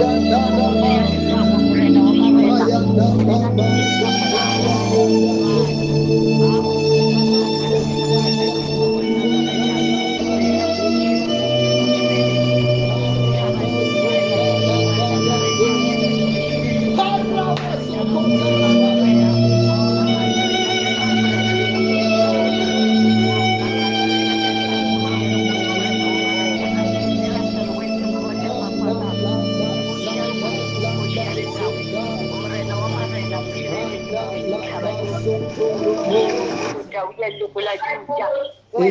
[0.00, 0.28] Thank
[4.12, 4.17] you.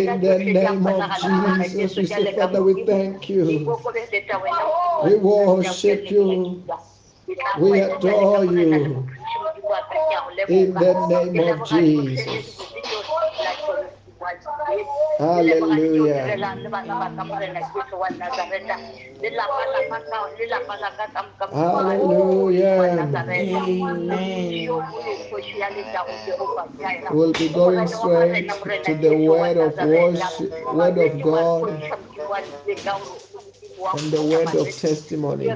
[0.07, 3.45] In the name of Jesus, we say, Father, we thank you.
[5.03, 6.63] We worship you.
[7.59, 9.05] We adore you.
[10.47, 12.76] In the name of Jesus.
[15.17, 16.35] Hallelujah.
[21.53, 23.07] Hallelujah.
[27.11, 28.49] We'll be going straight
[28.83, 31.69] to the word of worship, word of God,
[33.93, 35.47] and the word of testimony.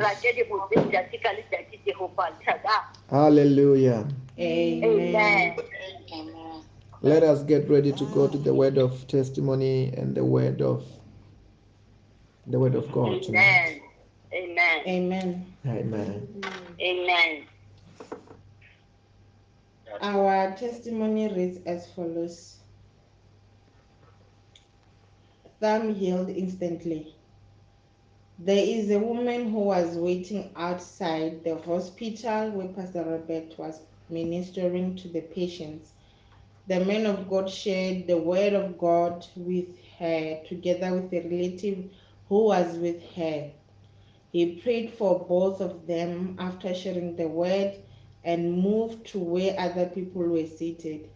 [3.10, 4.08] Hallelujah.
[4.40, 5.56] Amen.
[7.04, 10.86] Let us get ready to go to the word of testimony and the word of
[12.46, 13.82] the word of God tonight.
[14.32, 14.84] Amen.
[14.88, 15.56] Amen.
[15.66, 16.44] Amen.
[16.80, 17.46] Amen.
[20.00, 22.58] Our testimony reads as follows
[25.60, 27.16] Thumb healed instantly.
[28.38, 34.96] There is a woman who was waiting outside the hospital where Pastor Robert was ministering
[34.98, 35.94] to the patients.
[36.68, 39.68] The man of God shared the word of God with
[40.00, 41.90] her together with a relative
[42.30, 43.52] who was with her.
[44.32, 47.76] He prayed for both of them after sharing the word
[48.24, 51.10] and moved to where other people were seated.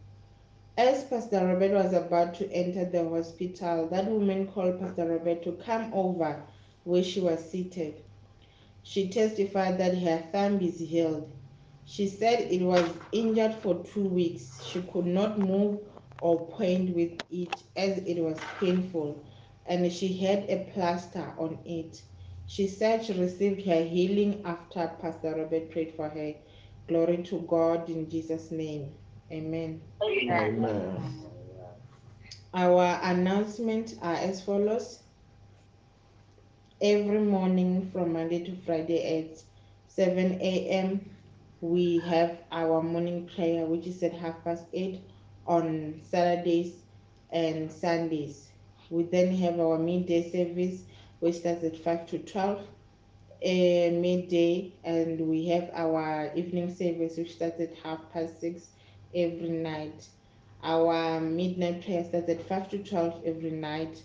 [0.77, 5.53] As Pastor Robert was about to enter the hospital, that woman called Pastor Robert to
[5.53, 6.41] come over
[6.83, 7.95] where she was seated.
[8.83, 11.31] She testified that her thumb is healed.
[11.85, 14.63] She said it was injured for two weeks.
[14.65, 15.79] She could not move
[16.19, 19.23] or point with it as it was painful,
[19.67, 22.01] and she had a plaster on it.
[22.47, 26.33] She said she received her healing after Pastor Robert prayed for her.
[26.87, 28.93] Glory to God in Jesus' name.
[29.31, 29.81] Amen.
[30.03, 31.03] Amen.
[32.53, 35.01] Our announcements are as follows.
[36.81, 39.37] Every morning from Monday to Friday at
[39.87, 41.14] 7 a.m.,
[41.69, 45.01] we have our morning prayer, which is at half past 8
[45.47, 46.83] on Saturdays
[47.31, 48.49] and Sundays.
[48.91, 50.83] We then have our midday service,
[51.19, 52.63] which starts at 5 to 12 uh,
[53.41, 58.67] midday, and we have our evening service, which starts at half past 6
[59.15, 60.07] every night.
[60.63, 64.03] Our midnight prayer starts at 5 to 12 every night.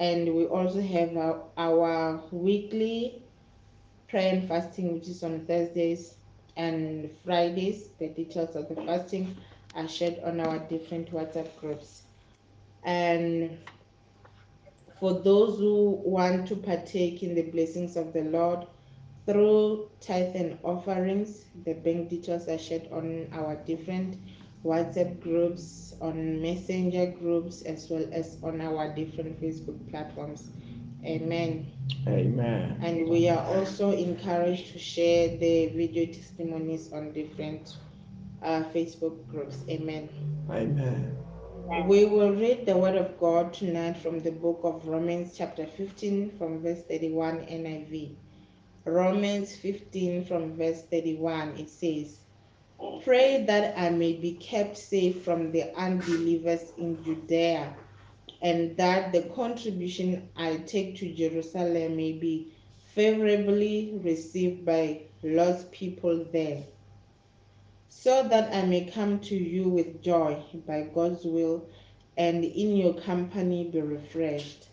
[0.00, 3.22] And we also have our, our weekly
[4.08, 6.17] prayer and fasting, which is on Thursdays
[6.58, 7.88] and Fridays.
[7.98, 9.36] The details of the fasting
[9.74, 12.02] are shared on our different WhatsApp groups.
[12.84, 13.58] And
[15.00, 18.66] for those who want to partake in the blessings of the Lord
[19.26, 24.16] through tithe and offerings, the bank details are shared on our different
[24.64, 30.50] WhatsApp groups, on messenger groups, as well as on our different Facebook platforms.
[31.04, 31.70] Amen.
[32.06, 32.78] Amen.
[32.82, 37.76] And we are also encouraged to share the video testimonies on different
[38.42, 39.58] uh, Facebook groups.
[39.68, 40.08] Amen.
[40.50, 41.16] Amen.
[41.86, 46.38] We will read the Word of God tonight from the book of Romans, chapter 15,
[46.38, 48.16] from verse 31 NIV.
[48.86, 52.20] Romans 15, from verse 31, it says,
[53.04, 57.74] Pray that I may be kept safe from the unbelievers in Judea,
[58.40, 62.52] and that the contribution I take to Jerusalem may be
[62.94, 66.62] favorably received by lost people there,
[67.88, 71.66] so that I may come to you with joy by God's will,
[72.16, 74.68] and in your company be refreshed.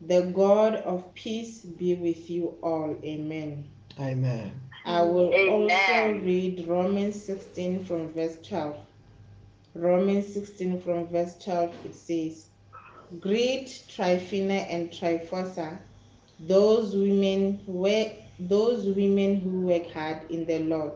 [0.00, 2.96] The God of peace be with you all.
[3.04, 3.64] Amen.
[3.98, 4.52] Amen.
[4.84, 8.76] I will also read Romans 16 from verse 12.
[9.74, 12.46] Romans 16 from verse 12 it says,
[13.20, 15.78] Greet Tryphena and Tryphosa,
[16.40, 20.92] those women were those women who work hard in the Lord.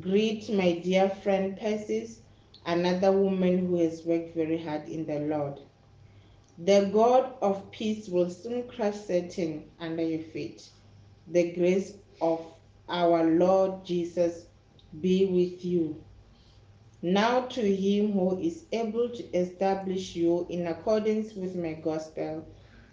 [0.00, 2.20] Greet my dear friend Persis,
[2.66, 5.60] another woman who has worked very hard in the Lord.
[6.58, 10.68] The God of peace will soon crush Satan under your feet.
[11.28, 12.40] The grace of
[12.88, 14.46] our Lord Jesus
[15.00, 16.02] be with you.
[17.06, 22.46] Now to him who is able to establish you in accordance with my gospel,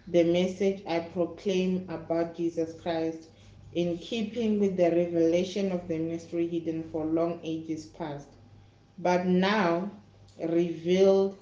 [0.05, 3.29] the message I proclaim about Jesus Christ,
[3.73, 8.27] in keeping with the revelation of the mystery hidden for long ages past,
[8.97, 9.89] but now
[10.37, 11.37] revealed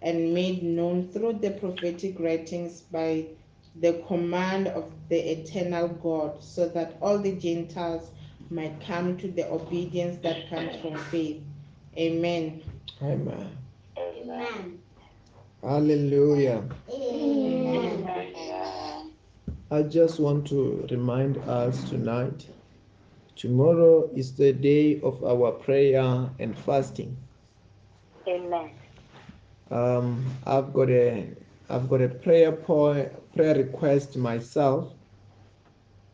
[0.00, 3.26] and made known through the prophetic writings by
[3.78, 8.08] the command of the eternal God, so that all the Gentiles
[8.48, 11.42] might come to the obedience that comes from faith.
[11.98, 12.62] Amen.
[13.00, 13.56] Amen.
[13.98, 14.78] Amen.
[15.62, 16.62] Hallelujah.
[16.92, 18.06] Amen.
[19.70, 22.46] I just want to remind us tonight
[23.34, 27.16] tomorrow is the day of our prayer and fasting.
[28.28, 28.72] Amen.
[29.70, 31.34] Um, I've got a
[31.70, 34.92] I've got a prayer point prayer request myself.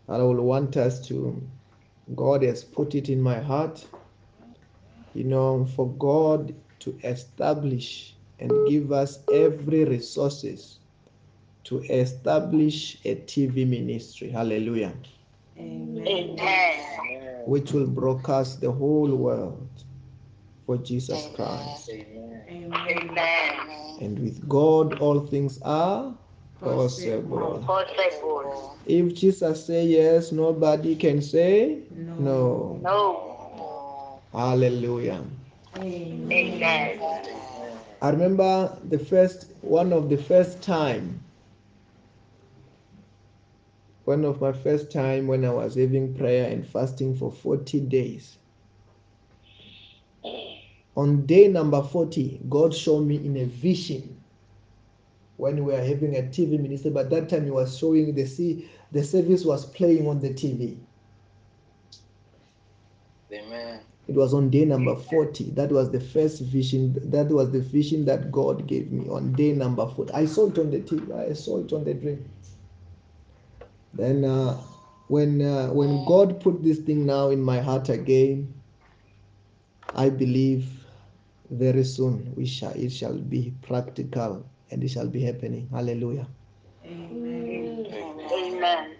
[0.08, 1.42] I will want us to
[2.14, 3.84] God has put it in my heart,
[5.14, 10.78] you know, for God to establish and give us every resources
[11.64, 14.30] to establish a TV ministry.
[14.30, 14.92] Hallelujah.
[15.58, 16.06] Amen.
[16.08, 17.42] Amen.
[17.46, 19.68] Which will broadcast the whole world
[20.66, 21.90] for Jesus Christ.
[21.90, 22.42] Amen.
[22.48, 23.98] Amen.
[24.00, 26.14] And with God, all things are
[26.60, 27.62] possible.
[27.66, 28.78] Possible.
[28.86, 32.14] If Jesus say yes, nobody can say No.
[32.14, 32.80] no.
[32.82, 33.31] No.
[34.32, 35.24] Hallelujah.
[35.76, 37.00] Amen.
[38.00, 41.22] I remember the first one of the first time
[44.04, 48.36] one of my first time when I was having prayer and fasting for 40 days.
[50.96, 54.22] On day number 40, God showed me in a vision
[55.36, 58.68] when we were having a TV minister, but that time he was showing the see
[58.90, 60.76] the service was playing on the TV.
[63.32, 63.80] Amen.
[64.08, 65.50] It was on day number 40.
[65.50, 66.94] That was the first vision.
[67.10, 70.12] That was the vision that God gave me on day number 40.
[70.12, 71.30] I saw it on the TV.
[71.30, 72.28] I saw it on the dream.
[73.94, 74.54] Then uh,
[75.08, 78.52] when uh, when God put this thing now in my heart again,
[79.94, 80.66] I believe
[81.50, 85.68] very soon we shall it shall be practical and it shall be happening.
[85.70, 86.26] Hallelujah.
[86.84, 87.86] Amen.
[88.32, 88.96] Amen.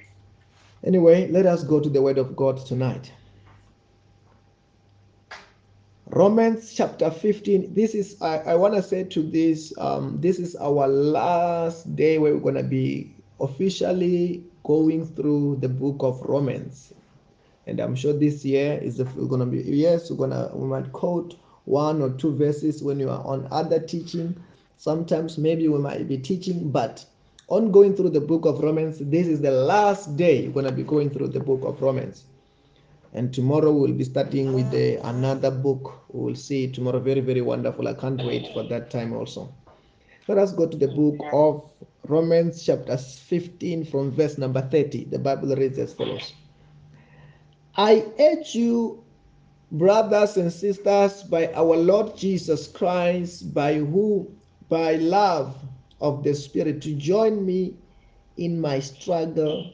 [0.84, 3.12] Anyway, let us go to the word of God tonight.
[6.14, 7.72] Romans chapter 15.
[7.72, 12.18] This is I, I want to say to this um, this is our last day
[12.18, 16.92] where we're gonna be officially going through the book of Romans.
[17.66, 21.38] And I'm sure this year is going to be yes, we're gonna we might quote
[21.64, 24.36] one or two verses when you are on other teaching.
[24.76, 27.02] Sometimes maybe we might be teaching, but
[27.48, 30.82] on going through the book of Romans, this is the last day we're gonna be
[30.82, 32.24] going through the book of Romans.
[33.14, 36.04] And tomorrow we'll be starting with the, another book.
[36.08, 36.98] We'll see tomorrow.
[36.98, 37.86] Very, very wonderful.
[37.86, 39.54] I can't wait for that time also.
[40.28, 41.70] Let us go to the book of
[42.08, 45.04] Romans, chapter 15, from verse number 30.
[45.04, 46.32] The Bible reads as follows
[47.76, 49.04] I urge you,
[49.72, 54.30] brothers and sisters, by our Lord Jesus Christ, by who,
[54.68, 55.56] by love
[56.00, 57.74] of the Spirit, to join me
[58.36, 59.72] in my struggle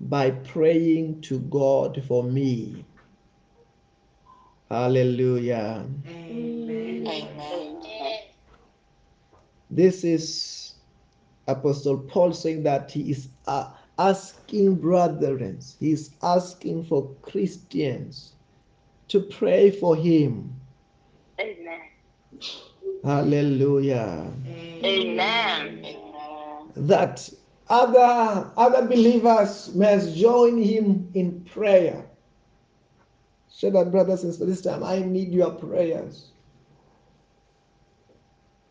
[0.00, 2.84] by praying to God for me.
[4.70, 5.86] Hallelujah.
[6.06, 7.06] Amen.
[7.06, 8.20] Amen.
[9.70, 10.74] This is
[11.46, 18.32] Apostle Paul saying that he is uh, asking brethren, he is asking for Christians
[19.08, 20.54] to pray for him.
[21.40, 21.80] Amen.
[23.04, 24.30] Hallelujah.
[24.46, 25.86] Amen.
[26.76, 27.28] That
[27.70, 32.04] other other believers must join him in prayer.
[33.48, 36.30] So that brothers and sisters, this time I need your prayers.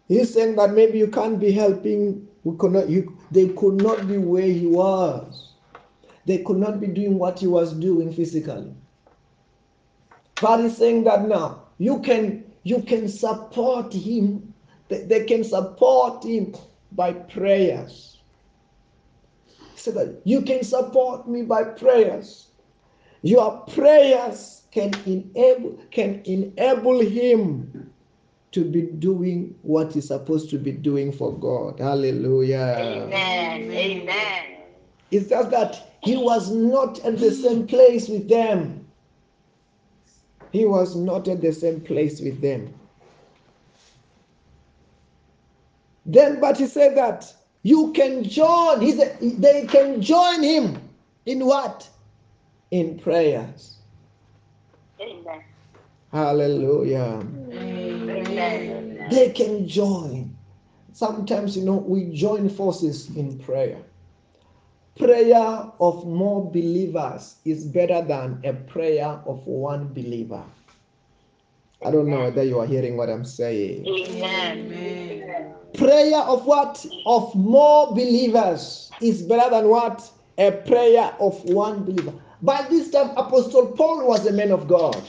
[0.07, 2.27] He's saying that maybe you can't be helping.
[2.43, 5.51] We could not, you, they could not be where he was.
[6.25, 8.73] They could not be doing what he was doing physically.
[10.41, 14.53] But he's saying that now you can you can support him.
[14.87, 16.55] They, they can support him
[16.93, 18.16] by prayers.
[19.91, 22.47] That you can support me by prayers.
[23.21, 27.91] Your prayers can enable can enable him
[28.51, 31.79] to be doing what he's supposed to be doing for God.
[31.79, 32.75] Hallelujah.
[32.79, 33.71] Amen.
[33.71, 34.43] Amen.
[35.11, 38.87] It's just that he was not at the same place with them.
[40.51, 42.73] He was not at the same place with them.
[46.05, 47.31] Then, but he said that
[47.63, 50.81] you can join, he said they can join him
[51.25, 51.89] in what?
[52.71, 53.77] In prayers.
[55.01, 55.43] Amen.
[56.11, 57.21] Hallelujah.
[57.51, 59.07] Amen.
[59.11, 60.35] They can join.
[60.93, 63.77] Sometimes, you know, we join forces in prayer.
[64.97, 70.43] Prayer of more believers is better than a prayer of one believer.
[71.85, 73.85] I don't know whether you are hearing what I'm saying.
[73.85, 75.53] Amen.
[75.75, 76.83] Prayer of what?
[77.05, 80.09] Of more believers is better than what?
[80.39, 82.13] A prayer of one believer.
[82.41, 85.01] By this time, Apostle Paul was a man of God.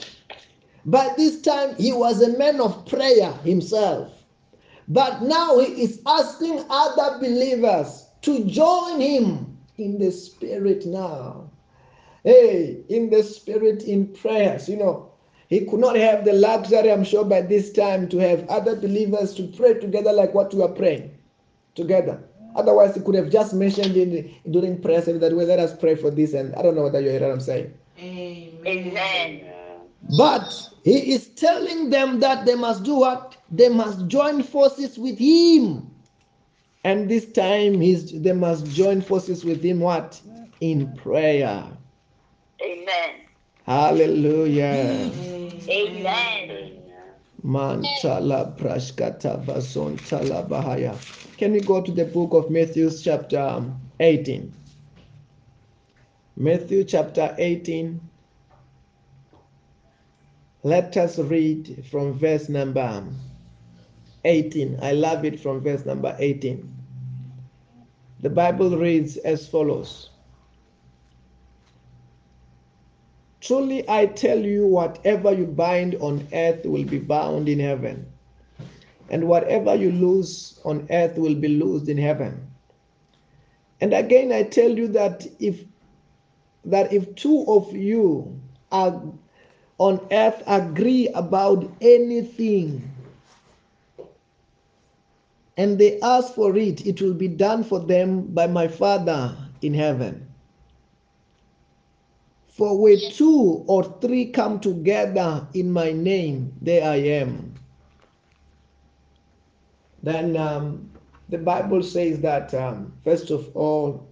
[0.85, 4.13] By this time, he was a man of prayer himself.
[4.89, 11.51] But now he is asking other believers to join him in the spirit now.
[12.25, 14.69] Hey, in the spirit in prayers.
[14.69, 15.13] You know,
[15.49, 19.35] he could not have the luxury, I'm sure, by this time to have other believers
[19.35, 21.11] to pray together like what we are praying
[21.75, 22.23] together.
[22.55, 26.11] Otherwise, he could have just mentioned in during prayer that well, let us pray for
[26.11, 26.35] this.
[26.35, 27.73] And I don't know whether you hear what I'm saying.
[27.99, 29.51] Amen.
[30.19, 33.37] But he is telling them that they must do what?
[33.51, 35.91] They must join forces with him.
[36.85, 40.21] And this time he's, they must join forces with him what?
[40.61, 41.65] In prayer.
[42.63, 43.28] Amen.
[43.69, 45.13] Hallelujah.
[45.69, 46.81] Amen.
[47.45, 50.97] Mantala prashkata basontala bahaya.
[51.37, 53.63] Can we go to the book of Matthew chapter
[54.01, 54.55] 18?
[56.39, 58.01] Matthew chapter 18.
[60.63, 63.05] Let us read from verse number
[64.25, 64.79] 18.
[64.81, 66.67] I love it from verse number 18.
[68.21, 70.09] The Bible reads as follows
[73.41, 78.07] Truly I tell you, whatever you bind on earth will be bound in heaven,
[79.11, 82.49] and whatever you loose on earth will be loosed in heaven.
[83.81, 85.65] And again I tell you that if
[86.65, 88.41] that if two of you
[88.73, 89.01] are
[89.79, 92.91] on earth agree about anything
[95.57, 99.75] and they ask for it, it will be done for them by my Father in
[99.75, 100.28] heaven.
[102.59, 107.55] For where two or three come together in my name, there I am.
[110.03, 110.91] Then um,
[111.29, 114.09] the Bible says that, um, first of all,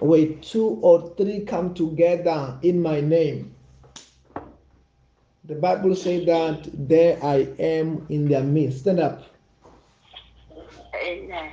[0.00, 3.54] where two or three come together in my name,
[5.44, 8.80] the Bible says that there I am in their midst.
[8.80, 9.22] Stand up.
[11.00, 11.52] Amen.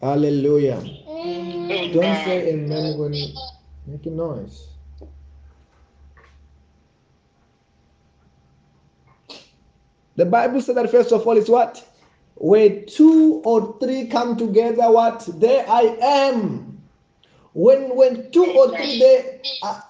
[0.00, 0.82] Hallelujah.
[1.06, 1.92] Amen.
[1.92, 3.26] Don't say amen when you
[3.88, 4.68] making noise.
[10.16, 11.84] The Bible said that first of all is what?
[12.34, 15.28] Where two or three come together, what?
[15.40, 16.82] There I am.
[17.52, 19.80] When when two or three they uh,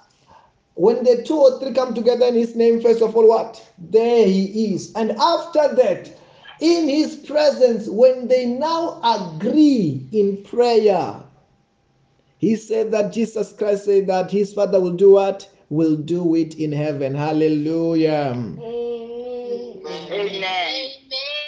[0.74, 3.60] when the two or three come together in his name, first of all, what?
[3.78, 4.92] There he is.
[4.94, 6.08] And after that,
[6.60, 11.20] in his presence, when they now agree in prayer,
[12.38, 15.48] he said that Jesus Christ said that his Father will do what?
[15.70, 17.14] Will do it in heaven.
[17.14, 18.32] Hallelujah.
[18.32, 18.60] Amen.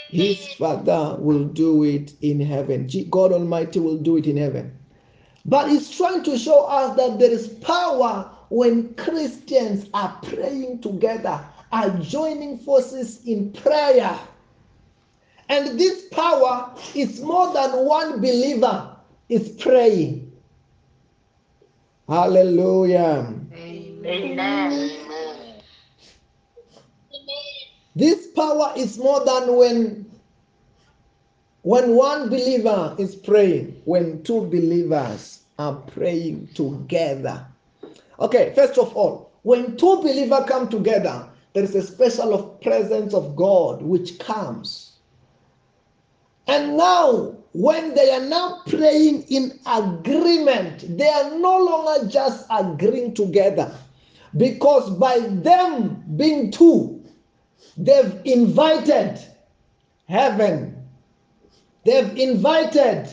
[0.08, 2.88] His Father will do it in heaven.
[3.08, 4.76] God Almighty will do it in heaven.
[5.46, 11.40] But it's trying to show us that there is power when Christians are praying together,
[11.70, 14.18] are joining forces in prayer.
[15.48, 18.96] And this power is more than one believer
[19.28, 20.19] is praying.
[22.10, 23.32] Hallelujah.
[23.54, 24.90] Amen.
[27.94, 30.10] This power is more than when
[31.62, 37.46] when one believer is praying, when two believers are praying together.
[38.18, 43.14] Okay, first of all, when two believers come together, there is a special of presence
[43.14, 44.96] of God which comes.
[46.48, 53.14] And now, when they are now praying in agreement, they are no longer just agreeing
[53.14, 53.74] together.
[54.36, 57.04] Because by them being two,
[57.76, 59.18] they've invited
[60.08, 60.88] heaven,
[61.84, 63.08] they've invited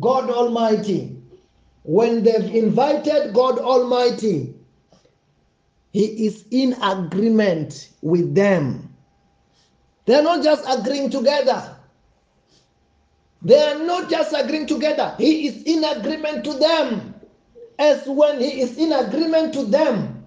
[0.00, 1.16] God Almighty.
[1.84, 4.54] When they've invited God Almighty,
[5.92, 8.94] He is in agreement with them.
[10.04, 11.76] They're not just agreeing together.
[13.44, 15.14] They are not just agreeing together.
[15.18, 17.14] He is in agreement to them.
[17.78, 20.24] As when he is in agreement to them,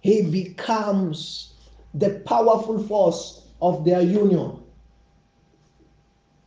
[0.00, 1.54] he becomes
[1.94, 4.62] the powerful force of their union.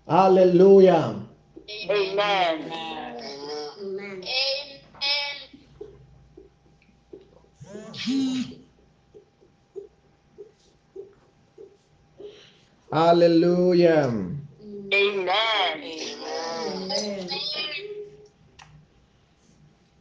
[0.07, 1.21] Hallelujah.
[1.89, 2.71] Amen.
[2.71, 3.21] Amen.
[3.81, 4.25] Amen.
[12.91, 14.40] Hallelujah.
[14.93, 15.31] Amen.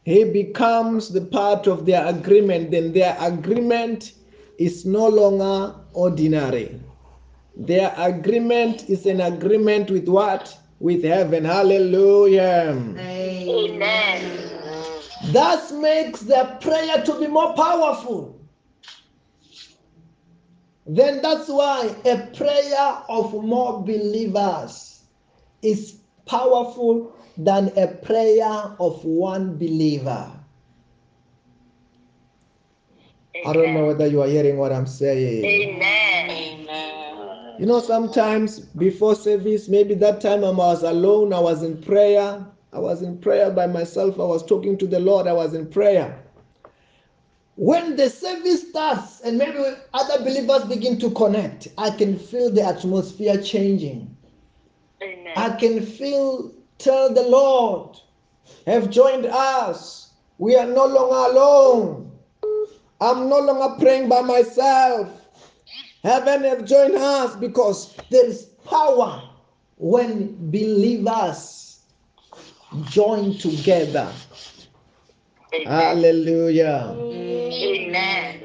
[0.03, 4.13] He becomes the part of their agreement, then their agreement
[4.57, 6.79] is no longer ordinary.
[7.55, 10.57] Their agreement is an agreement with what?
[10.79, 11.45] With heaven.
[11.45, 12.75] Hallelujah.
[12.97, 14.49] Amen.
[15.31, 18.40] That makes their prayer to be more powerful.
[20.93, 25.05] Then that's why a prayer of more believers
[25.61, 30.29] is powerful than a prayer of one believer.
[33.45, 35.45] I don't know whether you are hearing what I'm saying.
[35.45, 36.67] Amen.
[37.57, 42.45] You know, sometimes before service, maybe that time I was alone, I was in prayer.
[42.73, 44.19] I was in prayer by myself.
[44.19, 45.25] I was talking to the Lord.
[45.25, 46.21] I was in prayer.
[47.55, 49.59] When the service starts and maybe
[49.93, 54.15] other believers begin to connect, I can feel the atmosphere changing.
[55.01, 55.33] Amen.
[55.35, 57.97] I can feel, tell the Lord,
[58.65, 60.11] have joined us.
[60.37, 62.11] We are no longer alone.
[63.01, 65.09] I'm no longer praying by myself.
[66.03, 69.21] Heaven have joined us because there is power
[69.77, 71.79] when believers
[72.85, 74.11] join together.
[75.53, 75.67] Amen.
[75.67, 76.95] Hallelujah.
[76.97, 78.41] Amen.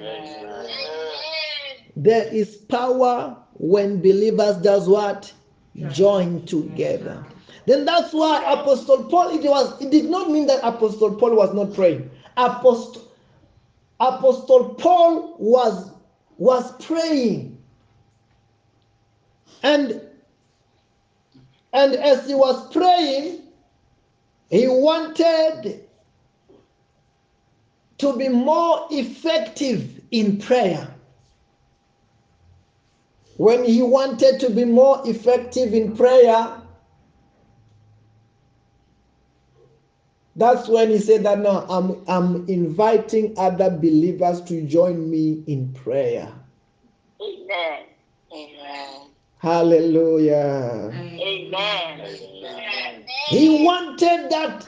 [1.96, 5.32] There is power when believers does what?
[5.90, 7.24] Join together.
[7.66, 11.54] Then that's why Apostle Paul, it was it did not mean that Apostle Paul was
[11.54, 12.10] not praying.
[12.36, 13.02] Apostle
[14.00, 15.90] Apostle Paul was
[16.38, 17.58] was praying.
[19.62, 20.00] And
[21.72, 23.42] and as he was praying,
[24.50, 25.85] he wanted
[27.98, 30.88] to be more effective in prayer.
[33.36, 36.60] When he wanted to be more effective in prayer,
[40.36, 45.72] that's when he said that now I'm, I'm inviting other believers to join me in
[45.72, 46.32] prayer.
[47.20, 47.84] Amen.
[48.32, 49.10] Amen.
[49.38, 50.90] Hallelujah.
[50.92, 52.26] Amen.
[53.28, 54.66] He wanted that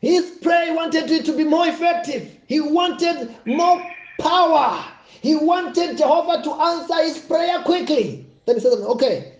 [0.00, 2.36] his prayer wanted it to be more effective.
[2.46, 3.82] He wanted more
[4.20, 4.84] power.
[5.20, 8.26] He wanted Jehovah to answer his prayer quickly.
[8.46, 9.32] Then he said, Okay,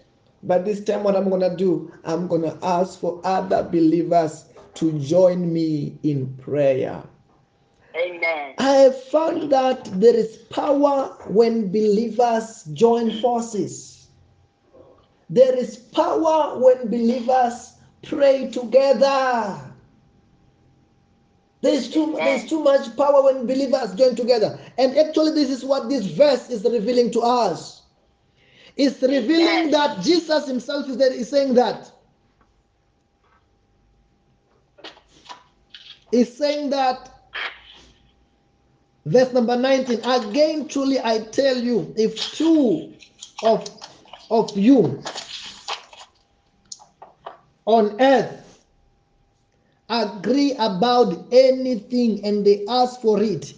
[0.42, 4.46] but this time what I'm going to do, I'm going to ask for other believers
[4.74, 7.02] to join me in prayer.
[7.96, 8.54] Amen.
[8.58, 14.08] I have found that there is power when believers join forces.
[15.30, 19.67] There is power when believers pray together.
[21.60, 24.58] There's too, there's too much power when believers join together.
[24.78, 27.82] And actually, this is what this verse is revealing to us.
[28.76, 31.90] It's revealing that Jesus himself is, there, is saying that.
[36.12, 37.10] He's saying that.
[39.04, 40.00] Verse number 19.
[40.04, 42.94] Again, truly I tell you, if two
[43.42, 43.68] of,
[44.30, 45.02] of you
[47.66, 48.47] on earth
[50.02, 53.54] agree about anything and they ask for it,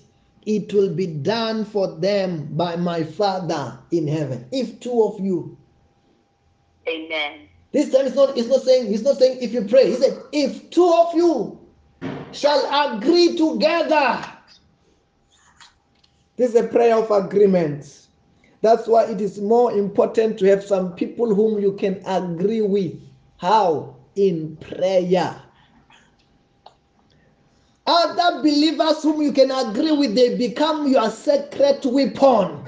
[0.46, 4.46] it will be done for them by my Father in heaven.
[4.52, 5.56] If two of you,
[6.88, 7.48] Amen.
[7.72, 9.88] this time it's not, it's not saying, he's not saying if you pray.
[9.90, 11.58] He said, if two of you
[12.32, 14.24] shall agree together.
[16.36, 18.08] This is a prayer of agreement.
[18.62, 22.94] That's why it is more important to have some people whom you can agree with.
[23.36, 23.96] How?
[24.16, 25.42] In prayer.
[27.92, 32.64] Other believers whom you can agree with, they become your secret weapon.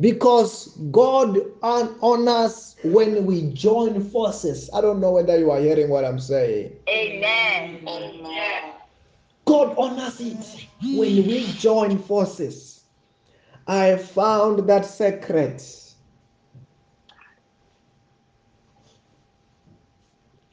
[0.00, 4.68] Because God hon- honors when we join forces.
[4.74, 6.72] I don't know whether you are hearing what I'm saying.
[6.88, 7.86] Amen.
[7.86, 8.72] Amen.
[9.44, 12.82] God honors it when we join forces.
[13.68, 15.62] I found that secret.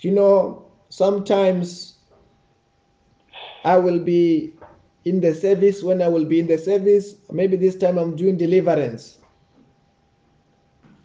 [0.01, 1.94] You know, sometimes
[3.65, 4.53] I will be
[5.05, 7.15] in the service when I will be in the service.
[7.31, 9.17] Maybe this time I'm doing deliverance.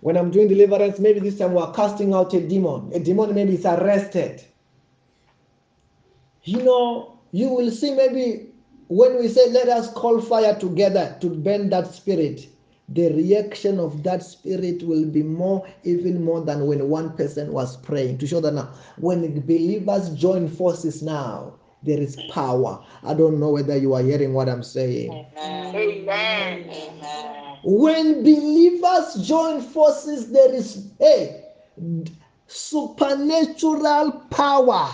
[0.00, 2.90] When I'm doing deliverance, maybe this time we're casting out a demon.
[2.94, 4.44] A demon maybe is arrested.
[6.44, 8.50] You know, you will see maybe
[8.88, 12.48] when we say, let us call fire together to burn that spirit,
[12.88, 17.76] the reaction of that spirit will be more, even more than when one person was
[17.76, 18.18] praying.
[18.18, 22.84] To show that now, when believers join forces now, there is power.
[23.02, 25.26] I don't know whether you are hearing what I'm saying.
[25.36, 26.70] Amen.
[27.62, 31.44] When believers join forces, there is a
[32.46, 34.90] supernatural power.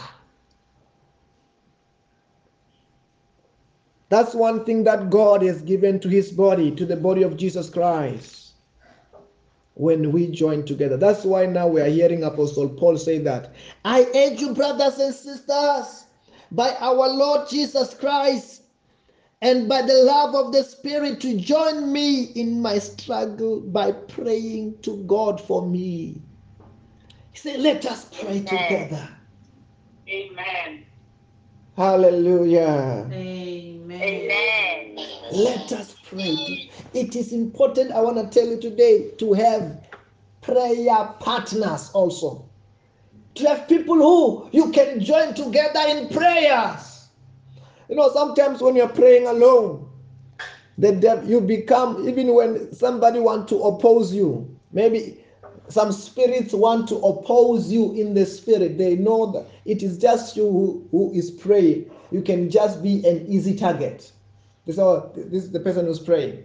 [4.08, 7.68] That's one thing that God has given to his body, to the body of Jesus
[7.68, 8.52] Christ.
[9.74, 10.96] When we join together.
[10.96, 13.52] That's why now we are hearing Apostle Paul say that.
[13.84, 16.05] I urge you, brothers and sisters,
[16.52, 18.62] by our Lord Jesus Christ
[19.42, 24.80] and by the love of the Spirit, to join me in my struggle by praying
[24.82, 26.22] to God for me.
[27.32, 28.46] He said, Let us pray Amen.
[28.46, 29.08] together.
[30.08, 30.84] Amen.
[31.76, 33.06] Hallelujah.
[33.12, 34.02] Amen.
[34.02, 34.96] Amen.
[35.32, 36.70] Let us pray.
[36.94, 39.84] It is important, I want to tell you today, to have
[40.40, 42.45] prayer partners also.
[43.36, 47.08] To have people who you can join together in prayers.
[47.88, 49.88] You know, sometimes when you're praying alone,
[50.80, 55.22] dev- you become, even when somebody want to oppose you, maybe
[55.68, 58.78] some spirits want to oppose you in the spirit.
[58.78, 61.90] They know that it is just you who, who is praying.
[62.10, 64.12] You can just be an easy target.
[64.64, 66.42] This, this is the person who's praying.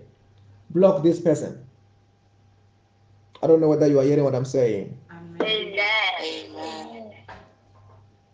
[0.72, 1.66] Block this person.
[3.44, 4.98] I don't know whether you are hearing what I'm saying.
[5.12, 6.01] Amen.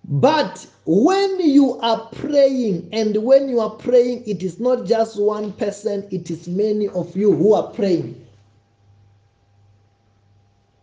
[0.08, 5.52] But when you are praying, and when you are praying, it is not just one
[5.54, 8.26] person, it is many of you who are praying.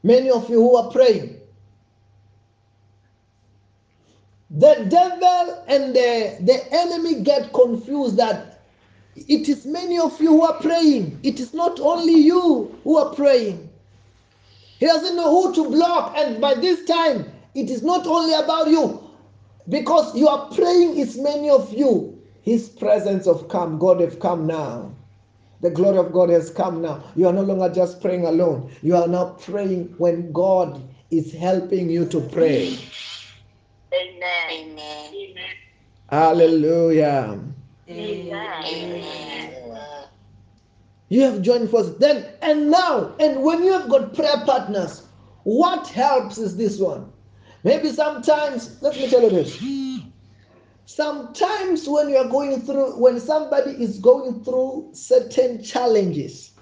[0.03, 1.41] Many of you who are praying.
[4.51, 8.63] The devil and the, the enemy get confused that
[9.17, 11.19] it is many of you who are praying.
[11.23, 13.71] It is not only you who are praying.
[14.79, 18.69] He doesn't know who to block, and by this time, it is not only about
[18.69, 19.04] you.
[19.69, 22.23] Because you are praying, it's many of you.
[22.43, 23.79] His presence have come.
[23.79, 24.95] God have come now.
[25.63, 27.03] The glory of God has come now.
[27.17, 28.71] You are no longer just praying alone.
[28.83, 32.77] You are now praying when God is helping you to pray.
[33.95, 34.51] Amen.
[34.51, 35.35] Amen.
[36.11, 37.41] Hallelujah.
[37.89, 39.55] Amen.
[41.09, 41.97] You have joined forces.
[41.97, 45.07] Then and now, and when you have got prayer partners,
[45.45, 47.11] what helps is this one.
[47.65, 49.59] Maybe sometimes, let me tell you this.
[50.85, 56.53] Sometimes when you are going through, when somebody is going through certain challenges,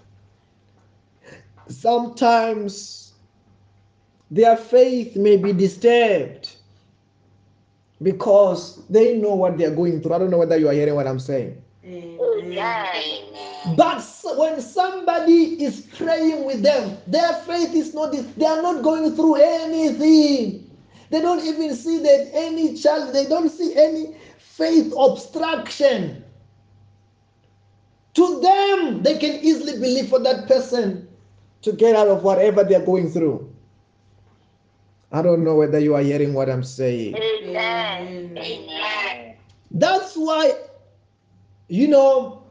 [1.69, 3.15] sometimes
[4.31, 6.55] their faith may be disturbed
[8.01, 10.15] because they know what they are going through.
[10.15, 11.61] I don't know whether you are hearing what I'm saying.
[11.85, 13.77] Amen.
[13.77, 14.05] But
[14.37, 19.35] when somebody is praying with them, their faith is not, they are not going through
[19.35, 20.72] anything.
[21.13, 26.25] They don't even see that any challenge, they don't see any faith obstruction.
[28.15, 31.07] To them, they can easily believe for that person
[31.61, 33.47] to get out of whatever they're going through.
[35.13, 37.15] I don't know whether you are hearing what I'm saying.
[37.15, 38.39] Amen.
[38.39, 39.37] Amen.
[39.71, 40.55] That's why,
[41.69, 42.43] you know,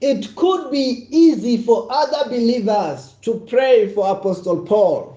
[0.00, 5.09] it could be easy for other believers to pray for Apostle Paul.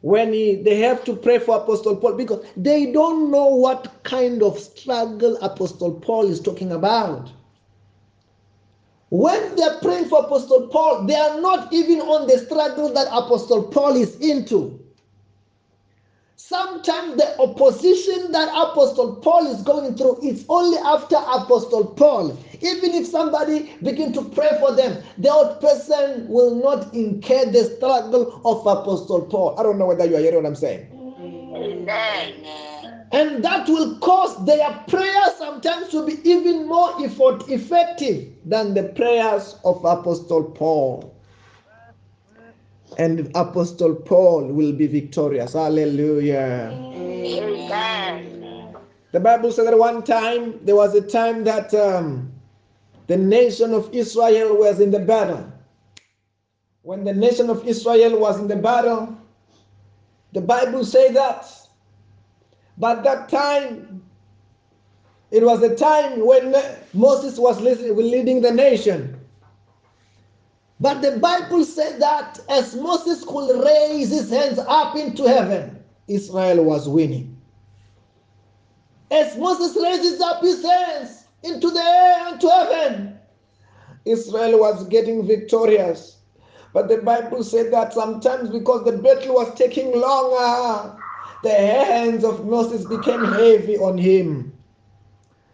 [0.00, 4.42] When he, they have to pray for Apostle Paul because they don't know what kind
[4.42, 7.32] of struggle Apostle Paul is talking about.
[9.10, 13.64] When they're praying for Apostle Paul, they are not even on the struggle that Apostle
[13.64, 14.78] Paul is into.
[16.36, 22.38] Sometimes the opposition that Apostle Paul is going through is only after Apostle Paul.
[22.60, 27.64] Even if somebody begin to pray for them, the old person will not incur the
[27.76, 29.58] struggle of Apostle Paul.
[29.58, 30.86] I don't know whether you are hearing what I'm saying.
[31.54, 32.34] Amen.
[33.12, 38.84] And that will cause their prayers sometimes to be even more effort effective than the
[38.84, 41.14] prayers of Apostle Paul.
[42.98, 45.54] And Apostle Paul will be victorious.
[45.54, 46.70] Hallelujah.
[46.74, 48.76] Amen.
[49.12, 52.30] The Bible said that one time there was a time that um,
[53.08, 55.50] the nation of Israel was in the battle.
[56.82, 59.16] When the nation of Israel was in the battle,
[60.32, 61.50] the Bible says that.
[62.76, 64.02] But that time,
[65.30, 66.54] it was a time when
[66.92, 69.18] Moses was leading the nation.
[70.78, 76.62] But the Bible said that as Moses could raise his hands up into heaven, Israel
[76.62, 77.36] was winning.
[79.10, 83.18] As Moses raises up his hands into the air and to heaven,
[84.04, 86.16] Israel was getting victorious.
[86.72, 90.96] But the Bible said that sometimes because the battle was taking longer,
[91.42, 94.52] the hands of Moses became heavy on him.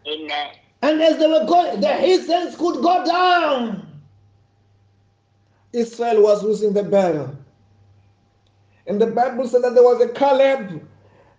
[0.06, 0.50] Amen.
[0.82, 4.02] And as they were going, the his hands could go down.
[5.72, 7.36] Israel was losing the battle.
[8.86, 10.86] And the Bible said that there was a Caleb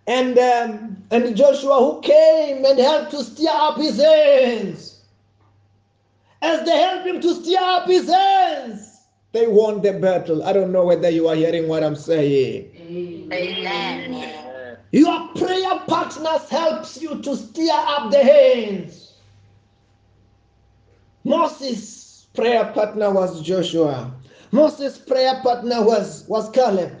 [0.06, 5.00] and um, and Joshua who came and helped to stir up his hands.
[6.42, 9.00] As they helped him to stir up his hands,
[9.32, 10.42] they won the battle.
[10.44, 12.70] I don't know whether you are hearing what I'm saying.
[13.32, 14.78] Amen.
[14.92, 19.14] Your prayer partners helps you to stir up the hands.
[21.24, 24.12] Moses' prayer partner was Joshua.
[24.52, 26.92] Moses' prayer partner was, was Caleb.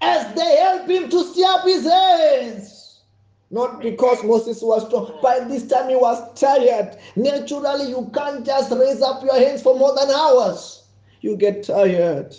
[0.00, 2.75] As they help him to stir up his hands.
[3.50, 5.18] Not because Moses was strong.
[5.22, 6.98] By this time he was tired.
[7.14, 10.84] Naturally, you can't just raise up your hands for more than hours.
[11.20, 12.36] You get tired.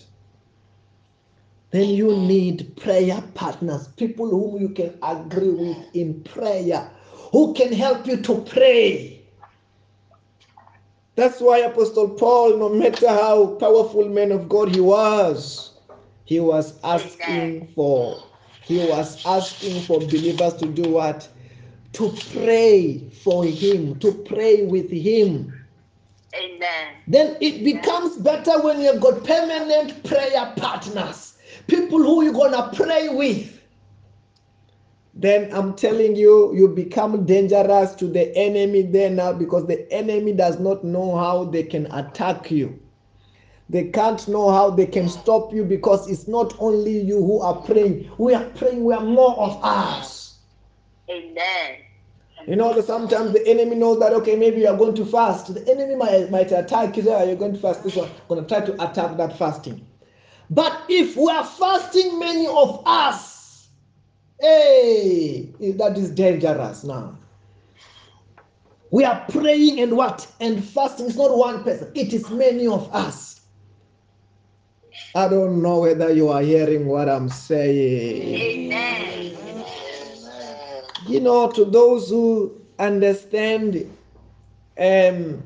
[1.72, 6.89] Then you need prayer partners, people whom you can agree with in prayer,
[7.32, 9.22] who can help you to pray.
[11.15, 15.72] That's why Apostle Paul, no matter how powerful man of God he was,
[16.26, 18.27] he was asking for
[18.67, 21.27] he was asking for believers to do what?
[21.93, 25.53] To pray for him, to pray with him.
[26.36, 26.88] Amen.
[27.08, 33.10] Then it becomes better when you've got permanent prayer partners, people who you're gonna pray
[33.10, 33.53] with.
[35.13, 40.34] Then I'm telling you, you become dangerous to the enemy there now because the enemy
[40.34, 42.80] does not know how they can attack you.
[43.69, 47.56] They can't know how they can stop you because it's not only you who are
[47.56, 48.10] praying.
[48.17, 50.38] We are praying, we are more of us.
[51.10, 51.80] Amen.
[52.47, 55.53] You know, that sometimes the enemy knows that, okay, maybe you are going to fast.
[55.53, 58.41] The enemy might, might attack you, say, oh, you're going to fast this one, going
[58.41, 59.86] to try to attack that fasting.
[60.49, 63.67] But if we are fasting, many of us,
[64.39, 67.17] hey, that is dangerous now.
[68.91, 70.32] We are praying and what?
[70.39, 73.37] And fasting is not one person, it is many of us.
[75.15, 78.72] I don't know whether you are hearing what I'm saying.
[78.72, 79.65] Amen.
[81.08, 83.89] You know, to those who understand
[84.78, 85.43] um,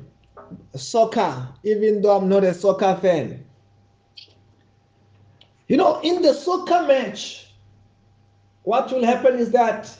[0.74, 3.44] soccer, even though I'm not a soccer fan,
[5.68, 7.46] you know, in the soccer match,
[8.64, 9.90] what will happen is that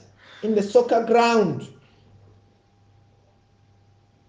[0.43, 1.69] in the soccer ground,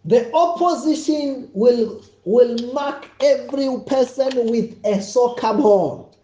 [0.05, 6.15] the opposition will will mark every person with a soccer ball.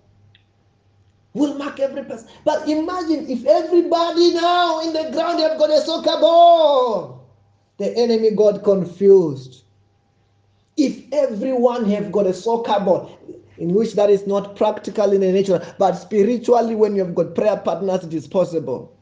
[1.33, 2.27] Will mark every person.
[2.43, 7.27] But imagine if everybody now in the ground have got a soccer ball.
[7.77, 9.63] The enemy got confused.
[10.75, 13.17] If everyone have got a soccer ball,
[13.57, 17.35] in which that is not practical in the nature, but spiritually, when you have got
[17.35, 18.95] prayer partners, it is possible.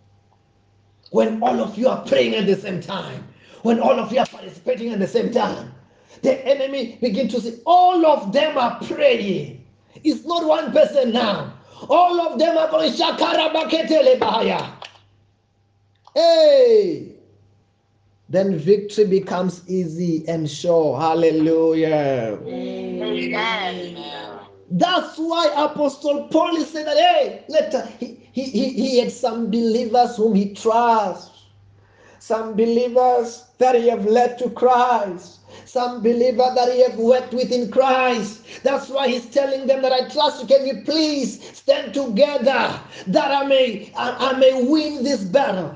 [1.12, 3.28] When all of you are praying at the same time,
[3.62, 5.74] when all of you are participating at the same time,
[6.22, 9.66] the enemy begin to see all of them are praying.
[10.04, 11.54] It's not one person now.
[11.90, 14.74] All of them are going shakara baketele.
[16.16, 17.14] Hey.
[18.30, 21.00] Then victory becomes easy and sure.
[21.00, 22.38] Hallelujah.
[22.46, 22.88] Amen.
[24.70, 29.50] That's why Apostle Paul said that, hey, let uh, he, he, he, he had some
[29.50, 31.46] believers whom he trusts,
[32.20, 35.37] some believers that he have led to Christ,
[35.68, 38.42] some believer that he have worked with in Christ.
[38.64, 40.48] That's why he's telling them that I trust you.
[40.48, 45.76] Can you please stand together that I may I, I may win this battle,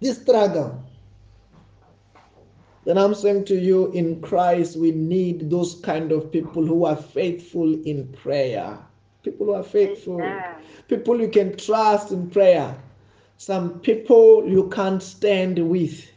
[0.00, 0.82] this struggle.
[2.86, 6.96] Then I'm saying to you, in Christ, we need those kind of people who are
[6.96, 8.78] faithful in prayer.
[9.24, 10.20] People who are faithful.
[10.88, 12.76] People you can trust in prayer.
[13.38, 16.08] Some people you can't stand with.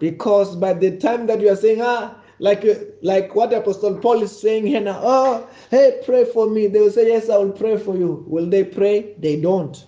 [0.00, 2.64] Because by the time that you are saying, ah, like
[3.02, 6.66] like what Apostle Paul is saying here now, oh, hey, pray for me.
[6.66, 8.24] They will say, Yes, I will pray for you.
[8.26, 9.14] Will they pray?
[9.18, 9.86] They don't.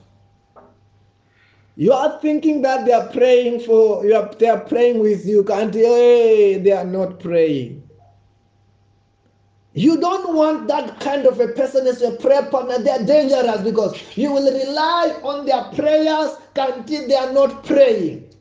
[1.76, 5.42] You are thinking that they are praying for you are they are praying with you.
[5.44, 7.82] Can't hey, they are not praying.
[9.74, 12.78] You don't want that kind of a person as your prayer partner.
[12.78, 18.31] They are dangerous because you will rely on their prayers until they are not praying.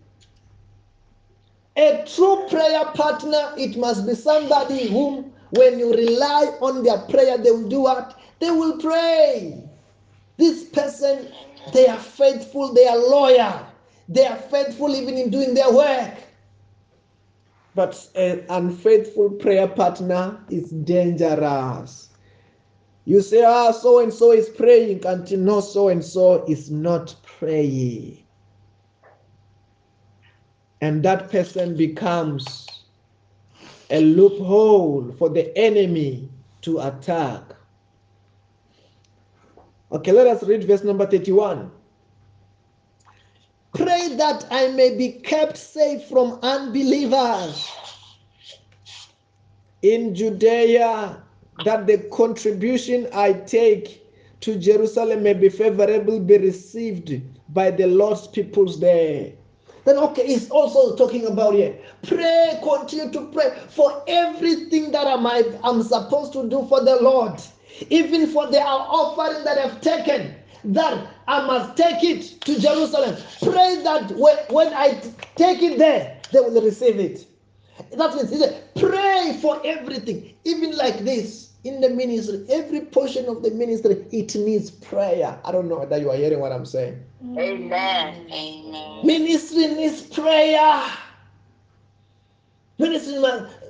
[1.77, 7.37] A true prayer partner, it must be somebody whom, when you rely on their prayer,
[7.37, 8.19] they will do what?
[8.39, 9.63] They will pray.
[10.37, 11.27] This person,
[11.73, 13.65] they are faithful, they are loyal,
[14.09, 16.17] they are faithful even in doing their work.
[17.73, 22.09] But an unfaithful prayer partner is dangerous.
[23.05, 27.15] You say, ah, so and so is praying until no, so and so is not
[27.23, 28.23] praying.
[30.81, 32.67] And that person becomes
[33.91, 36.27] a loophole for the enemy
[36.61, 37.43] to attack.
[39.91, 41.69] Okay, let us read verse number 31.
[43.73, 47.69] Pray that I may be kept safe from unbelievers
[49.81, 51.21] in Judea,
[51.65, 54.07] that the contribution I take
[54.41, 57.21] to Jerusalem may be favorable, be received
[57.53, 59.33] by the Lord's peoples there.
[59.83, 61.77] Then, okay, it's also talking about here.
[62.03, 65.25] Pray, continue to pray for everything that I'm,
[65.63, 67.41] I'm supposed to do for the Lord,
[67.89, 73.15] even for the offering that I've taken, that I must take it to Jerusalem.
[73.41, 75.01] Pray that when, when I
[75.35, 77.25] take it there, they will receive it.
[77.97, 83.27] That means he said, pray for everything, even like this in the ministry, every portion
[83.27, 85.39] of the ministry, it needs prayer.
[85.45, 87.03] I don't know whether you are hearing what I'm saying.
[87.37, 88.31] Amen.
[88.31, 89.05] Amen.
[89.05, 90.83] Ministry needs prayer.
[92.79, 93.19] Ministry,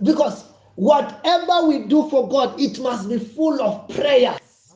[0.03, 4.73] because whatever we do for God, it must be full of prayers.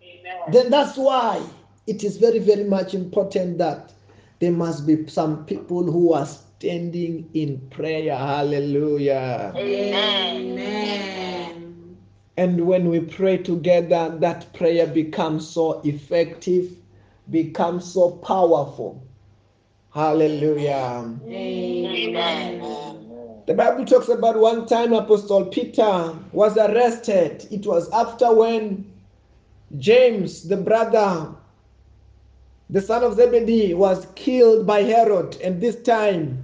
[0.00, 0.38] Amen.
[0.52, 1.42] Then that's why
[1.88, 3.92] it is very, very much important that
[4.38, 8.16] there must be some people who are standing in prayer.
[8.16, 9.52] Hallelujah.
[9.56, 10.52] Amen.
[10.52, 11.65] Amen.
[12.36, 16.76] And when we pray together, that prayer becomes so effective,
[17.30, 19.02] becomes so powerful.
[19.94, 21.18] Hallelujah.
[21.26, 22.62] Amen.
[23.46, 27.46] The Bible talks about one time Apostle Peter was arrested.
[27.50, 28.92] It was after when
[29.78, 31.32] James, the brother,
[32.68, 35.40] the son of Zebedee, was killed by Herod.
[35.40, 36.42] And this time,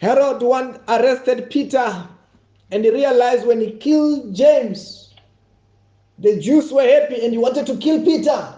[0.00, 2.06] Herod one arrested Peter
[2.70, 5.14] and he realized when he killed James,
[6.18, 8.54] the Jews were happy and he wanted to kill Peter.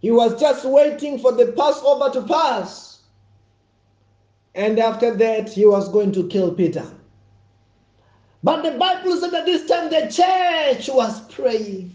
[0.00, 3.00] He was just waiting for the Passover to pass.
[4.54, 6.86] And after that, he was going to kill Peter.
[8.44, 11.94] But the Bible said that this time the church was praying.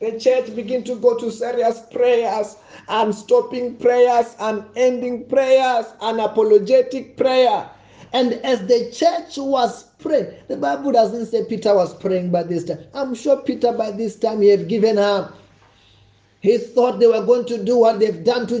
[0.00, 2.56] The church began to go to serious prayers
[2.88, 7.68] and stopping prayers and ending prayers and apologetic prayer.
[8.12, 12.64] And as the church was praying, the Bible doesn't say Peter was praying by this
[12.64, 12.84] time.
[12.94, 15.36] I'm sure Peter by this time he had given up.
[16.40, 18.58] He thought they were going to do what they've done to,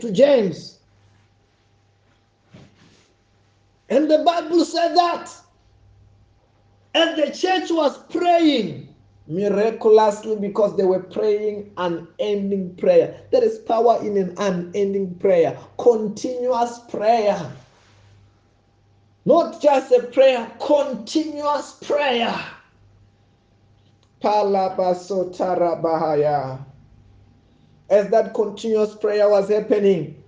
[0.00, 0.78] to James.
[3.88, 5.32] And the Bible said that.
[6.94, 8.94] As the church was praying,
[9.28, 13.20] miraculously because they were praying unending prayer.
[13.32, 17.52] There is power in an unending prayer, continuous prayer.
[19.26, 22.32] Not just a prayer, continuous prayer.
[24.22, 24.50] As
[28.10, 30.22] that continuous prayer was happening,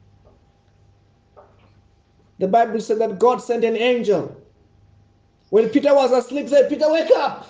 [2.39, 4.37] the Bible said that God sent an angel.
[5.51, 7.47] When Peter was asleep, said, Peter, wake up.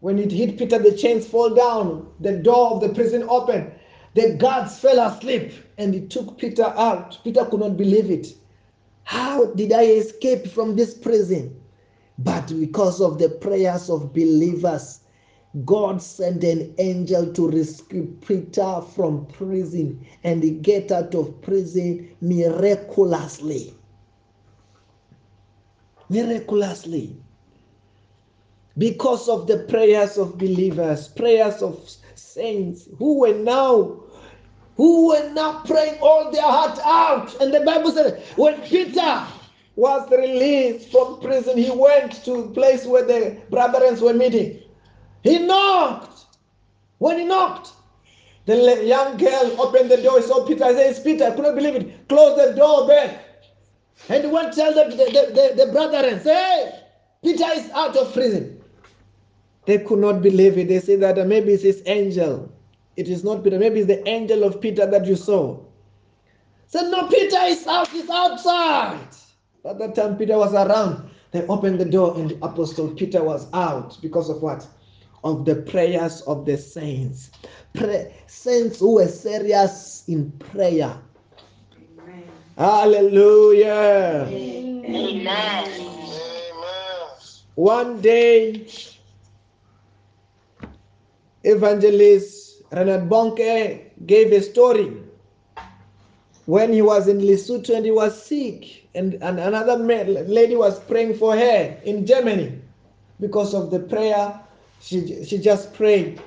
[0.00, 3.72] When it hit Peter, the chains fall down, the door of the prison opened.
[4.14, 7.18] The guards fell asleep and he took Peter out.
[7.24, 8.28] Peter could not believe it.
[9.06, 11.60] How did I escape from this prison?
[12.18, 14.98] But because of the prayers of believers,
[15.64, 23.74] God sent an angel to rescue Peter from prison and get out of prison miraculously.
[26.08, 27.16] Miraculously.
[28.76, 34.00] Because of the prayers of believers, prayers of saints who were now
[34.76, 37.40] who were now praying all their heart out.
[37.40, 39.26] And the Bible said, when Peter
[39.74, 44.62] was released from prison, he went to a place where the brethren were meeting.
[45.22, 46.24] He knocked.
[46.98, 47.70] When he knocked,
[48.46, 50.64] the young girl opened the door, He saw Peter.
[50.64, 51.24] I said, It's Peter.
[51.24, 52.08] I couldn't believe it.
[52.08, 53.22] Close the door back.
[54.08, 55.04] And he went tell the, the,
[55.56, 56.80] the, the brethren, hey,
[57.24, 58.62] Peter is out of prison.
[59.64, 60.68] They could not believe it.
[60.68, 62.52] They said that maybe it's his angel.
[62.96, 63.58] It is not Peter.
[63.58, 65.58] Maybe it's the angel of Peter that you saw.
[66.66, 67.88] Said, no, Peter is out.
[67.88, 69.08] He's outside.
[69.64, 71.10] At that time, Peter was around.
[71.32, 74.66] They opened the door, and the apostle Peter was out because of what?
[75.24, 77.30] Of the prayers of the saints.
[77.74, 80.98] Pray, saints who were serious in prayer.
[82.00, 82.30] Amen.
[82.56, 84.26] Hallelujah.
[84.28, 85.26] Amen.
[87.56, 88.66] One day,
[91.42, 94.92] evangelist Reinhard Bonke gave a story
[96.46, 101.14] when he was in Lesotho and he was sick, and, and another lady was praying
[101.16, 102.60] for her in Germany
[103.20, 104.40] because of the prayer
[104.80, 106.20] She, she just prayed.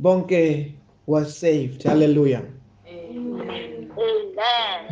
[0.00, 0.72] Bonke
[1.06, 1.82] was saved.
[1.84, 2.44] Hallelujah.
[2.88, 3.92] Amen.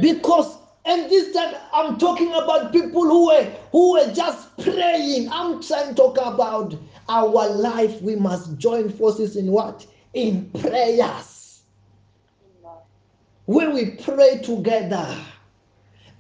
[0.01, 5.29] Because and this time I'm talking about people who were who were just praying.
[5.31, 6.75] I'm trying to talk about
[7.09, 8.01] our life.
[8.03, 9.87] We must join forces in what?
[10.15, 11.63] In prayers.
[13.47, 15.07] When we pray together.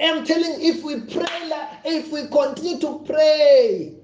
[0.01, 1.51] I'm telling if we pray
[1.85, 3.95] if we continue to pray.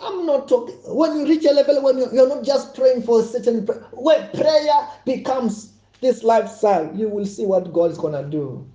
[0.00, 3.20] I'm not talking when you reach a level when you, you're not just praying for
[3.20, 3.84] a certain prayer.
[3.92, 8.66] When prayer becomes this lifestyle, you will see what God is gonna do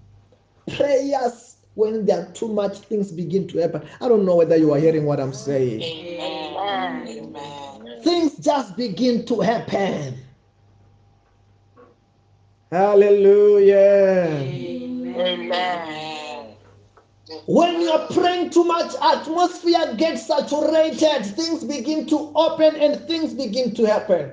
[0.75, 4.71] prayers when there are too much things begin to happen i don't know whether you
[4.73, 6.38] are hearing what i'm saying Amen.
[7.07, 8.01] Amen.
[8.03, 10.17] things just begin to happen
[12.71, 14.27] hallelujah
[15.17, 16.55] Amen.
[17.45, 23.33] when you are praying too much atmosphere gets saturated things begin to open and things
[23.33, 24.31] begin to happen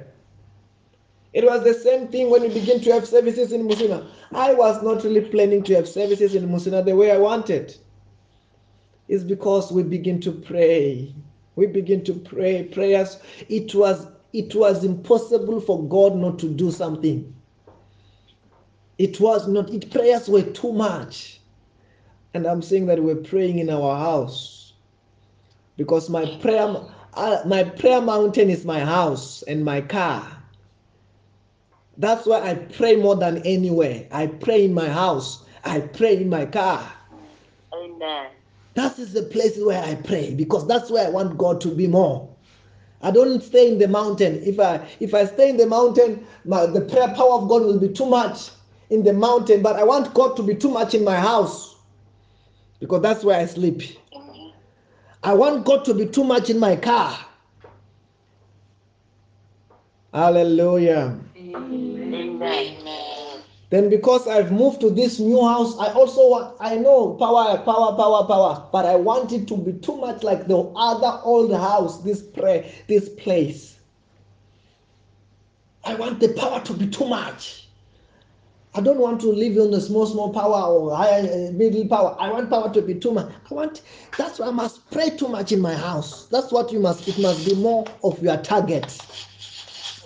[1.37, 4.09] it was the same thing when we begin to have services in Musina.
[4.33, 7.77] I was not really planning to have services in Musina the way I wanted.
[9.07, 11.15] It's because we begin to pray.
[11.57, 13.19] We begin to pray prayers.
[13.49, 17.35] It was it was impossible for God not to do something.
[18.99, 19.71] It was not.
[19.71, 21.41] It prayers were too much,
[22.35, 24.75] and I'm saying that we're praying in our house
[25.77, 26.77] because my prayer
[27.15, 30.43] uh, my prayer mountain is my house and my car.
[31.99, 34.07] That's why I pray more than anywhere.
[34.13, 35.45] I pray in my house.
[35.65, 36.93] I pray in my car.
[37.75, 38.36] Amen.
[38.77, 41.87] That is the place where I pray because that's where I want God to be
[41.87, 42.29] more.
[43.01, 44.43] I don't stay in the mountain.
[44.45, 47.79] If I if I stay in the mountain, my, the prayer power of God will
[47.81, 48.51] be too much
[48.91, 49.62] in the mountain.
[49.62, 51.77] But I want God to be too much in my house
[52.79, 53.81] because that's where I sleep.
[55.22, 57.18] I want God to be too much in my car.
[60.12, 61.18] Hallelujah.
[61.39, 62.86] Amen.
[63.71, 67.97] Then because I've moved to this new house, I also want I know power, power,
[67.97, 72.03] power, power, but I want it to be too much like the other old house,
[72.03, 73.77] this prayer, this place.
[75.85, 77.67] I want the power to be too much.
[78.75, 82.14] I don't want to live on the small, small power or high, uh, middle power.
[82.21, 83.33] I want power to be too much.
[83.51, 83.83] I want
[84.19, 86.27] that's why I must pray too much in my house.
[86.27, 87.09] That's what you must.
[87.09, 88.99] It must be more of your target.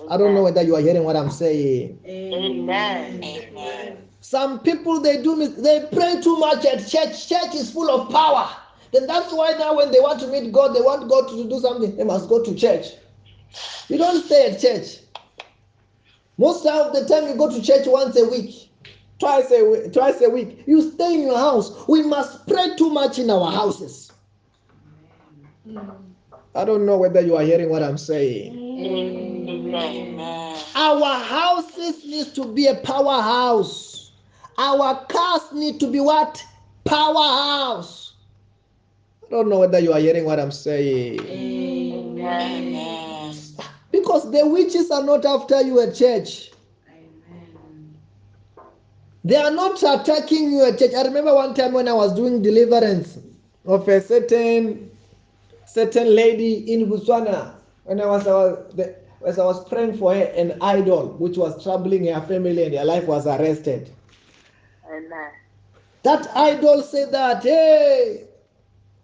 [0.09, 1.99] I don't know whether you are hearing what I'm saying.
[2.07, 3.23] Amen.
[3.23, 4.09] Amen.
[4.21, 7.29] Some people they do they pray too much at church.
[7.29, 8.49] Church is full of power.
[8.93, 11.61] Then that's why now when they want to meet God, they want God to do
[11.61, 11.97] something.
[11.97, 12.87] They must go to church.
[13.89, 14.99] You don't stay at church.
[16.39, 18.71] Most of the time you go to church once a week,
[19.19, 20.63] twice a week, twice a week.
[20.67, 21.87] You stay in your house.
[21.89, 24.11] We must pray too much in our houses.
[26.55, 29.40] I don't know whether you are hearing what I'm saying.
[29.75, 30.59] Amen.
[30.75, 34.13] Our houses needs to be a powerhouse.
[34.59, 36.45] Our cars need to be what?
[36.85, 38.15] Powerhouse.
[39.27, 41.21] I don't know whether you are hearing what I'm saying.
[41.21, 42.71] Amen.
[43.93, 46.51] Because the witches are not after you at church.
[49.25, 50.95] They are not attacking you at church.
[50.95, 53.19] I remember one time when I was doing deliverance
[53.67, 54.91] of a certain
[55.67, 57.55] certain lady in Botswana.
[57.85, 58.97] When I was, I was the,
[59.27, 62.85] as I was praying for her, an idol which was troubling her family and her
[62.85, 63.91] life was arrested.
[64.87, 65.31] Amen.
[66.03, 68.25] That idol said that, hey,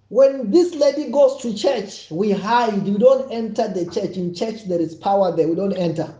[0.08, 2.84] when this lady goes to church, we hide.
[2.84, 4.16] We don't enter the church.
[4.16, 5.48] In church, there is power there.
[5.48, 6.14] We don't enter.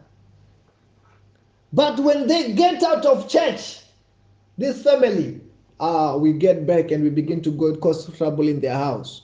[1.73, 3.81] But when they get out of church,
[4.59, 5.41] this family,
[5.79, 9.23] ah, we get back and we begin to go cause trouble in their house.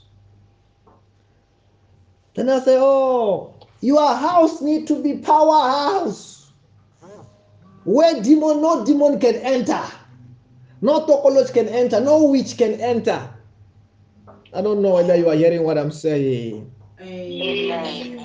[2.34, 6.52] Then I say, oh, your house need to be powerhouse.
[7.84, 9.82] Where demon, no demon can enter.
[10.80, 12.00] No tokolos can enter.
[12.00, 13.28] No witch can enter.
[14.54, 16.72] I don't know whether you are hearing what I'm saying.
[17.00, 18.20] Amen.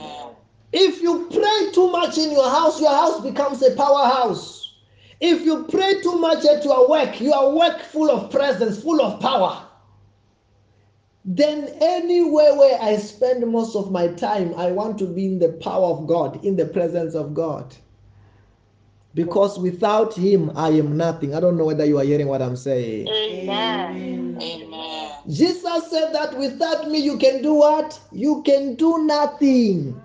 [0.73, 4.75] If you pray too much in your house, your house becomes a powerhouse.
[5.19, 9.19] If you pray too much at your work, your work full of presence, full of
[9.19, 9.66] power.
[11.29, 15.49] Then anywhere where I spend most of my time, I want to be in the
[15.49, 17.75] power of God, in the presence of God.
[19.13, 21.35] Because without Him, I am nothing.
[21.35, 23.09] I don't know whether you are hearing what I'm saying.
[23.09, 24.37] Amen.
[24.41, 25.11] Amen.
[25.29, 27.99] Jesus said that without me, you can do what?
[28.13, 29.99] You can do nothing.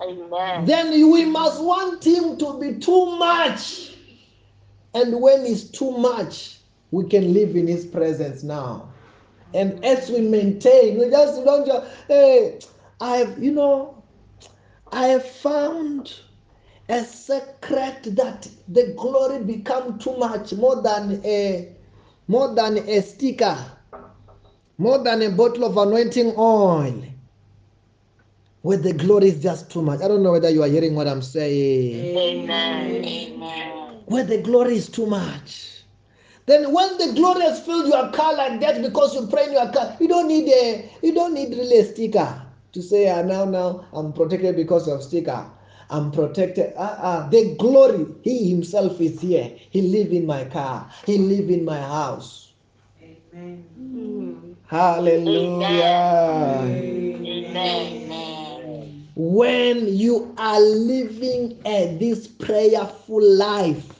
[0.00, 0.66] Amen.
[0.66, 3.96] Then we must want Him to be too much.
[4.94, 6.58] And when He's too much,
[6.92, 8.89] we can live in His presence now.
[9.54, 12.60] And as we maintain, we just don't just, hey,
[13.00, 14.02] I've, you know,
[14.92, 16.12] I have found
[16.88, 21.72] a secret that the glory become too much, more than a,
[22.28, 23.56] more than a sticker,
[24.78, 27.04] more than a bottle of anointing oil.
[28.62, 30.02] Where the glory is just too much.
[30.02, 32.16] I don't know whether you are hearing what I'm saying.
[32.16, 33.04] Amen.
[33.04, 34.02] Amen.
[34.04, 35.69] Where the glory is too much.
[36.50, 39.70] Then when the glory has filled your car like that because you pray in your
[39.70, 42.42] car, you don't need a you don't need really a sticker
[42.72, 45.48] to say ah, now now I'm protected because of sticker.
[45.90, 46.72] I'm protected.
[46.76, 49.56] Ah, ah, the glory, He Himself is here.
[49.70, 50.90] He live in my car.
[51.06, 52.52] He live in my house.
[53.00, 53.64] Amen.
[53.78, 54.56] Mm.
[54.66, 56.66] Hallelujah.
[57.22, 59.06] Amen.
[59.14, 63.99] When you are living a, this prayerful life,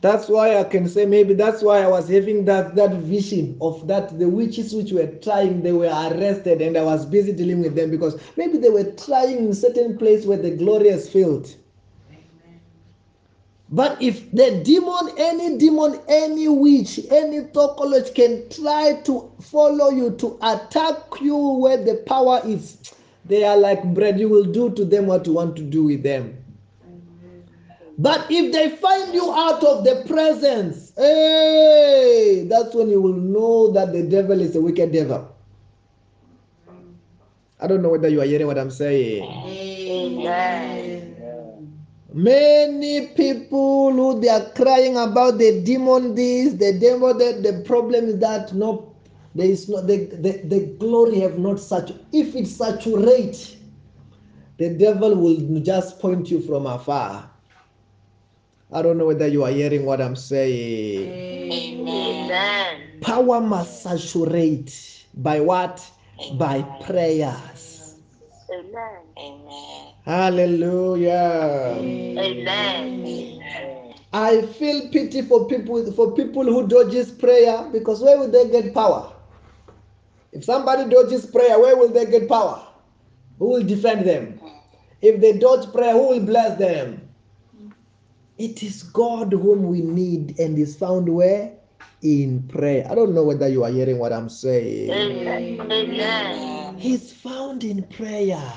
[0.00, 3.86] That's why I can say maybe that's why I was having that that vision of
[3.88, 7.74] that the witches which were trying they were arrested and I was busy dealing with
[7.74, 11.54] them because maybe they were trying in certain place where the glory is filled.
[13.68, 20.12] But if the demon, any demon, any witch, any tokolog can try to follow you
[20.18, 22.76] to attack you where the power is,
[23.26, 24.18] they are like bread.
[24.18, 26.42] You will do to them what you want to do with them.
[27.98, 33.72] But if they find you out of the presence, hey, that's when you will know
[33.72, 35.32] that the devil is a wicked devil.
[37.58, 39.24] I don't know whether you are hearing what I'm saying.
[39.24, 41.16] Amen.
[42.12, 48.06] Many people who they are crying about the demon this, the demon that, the problem
[48.06, 48.95] is that no,
[49.36, 51.92] there is no the, the, the glory have not such.
[52.12, 53.58] If it saturate,
[54.58, 57.30] the devil will just point you from afar.
[58.72, 61.52] I don't know whether you are hearing what I'm saying.
[61.52, 63.00] Amen.
[63.00, 65.88] Power must saturate by what?
[66.38, 67.94] By prayers.
[68.50, 69.00] Amen.
[69.18, 69.92] Amen.
[70.04, 71.76] Hallelujah.
[71.78, 73.26] Amen.
[74.12, 78.72] I feel pity for people for people who dodges prayer because where would they get
[78.72, 79.15] power?
[80.36, 82.62] If somebody dodges prayer, where will they get power?
[83.38, 84.38] Who will defend them?
[85.00, 87.08] If they dodge prayer, who will bless them?
[88.36, 91.52] It is God whom we need and is found where?
[92.02, 92.86] In prayer.
[92.90, 94.90] I don't know whether you are hearing what I'm saying.
[94.90, 95.72] Amen.
[95.72, 96.76] Amen.
[96.76, 98.52] He's found in prayer.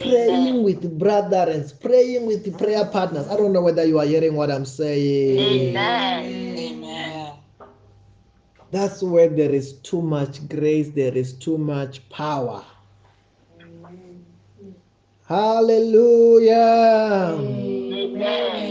[0.00, 3.28] Praying with brothers, praying with prayer partners.
[3.28, 5.76] I don't know whether you are hearing what I'm saying.
[5.76, 6.56] Amen.
[6.56, 6.99] Amen.
[8.70, 12.64] That's where there is too much grace, there is too much power.
[15.26, 16.56] Hallelujah.
[17.38, 18.70] Amen.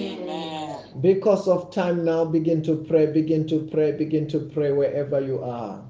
[1.01, 5.41] Because of time now, begin to pray, begin to pray, begin to pray wherever you
[5.41, 5.81] are.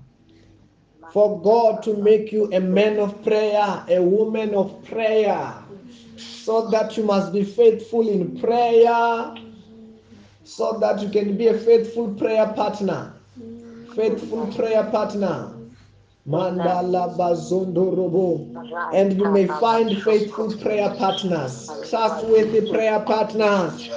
[1.12, 5.56] For God to make you a man of prayer, a woman of prayer,
[6.18, 9.34] so that you must be faithful in prayer,
[10.44, 13.19] so that you can be a faithful prayer partner.
[14.00, 15.59] Faithful prayer partner.
[16.30, 18.48] Mandala bazondo robo.
[18.92, 23.90] And you may find faithful prayer partners, trustworthy prayer partners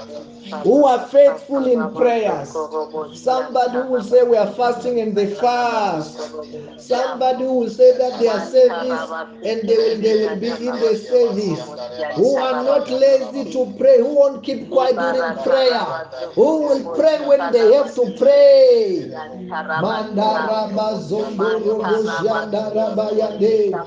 [0.62, 2.70] who are faithful in prayers.
[3.12, 6.32] Somebody who will say we are fasting and they fast.
[6.76, 10.78] Somebody who will say that they are service and they will, they will be in
[10.80, 11.76] the service.
[12.14, 15.86] Who are not lazy to pray, who won't keep quiet during prayer,
[16.34, 19.10] who will pray when they have to pray.
[22.22, 23.86] Mandara bazondo robo shandara bayande.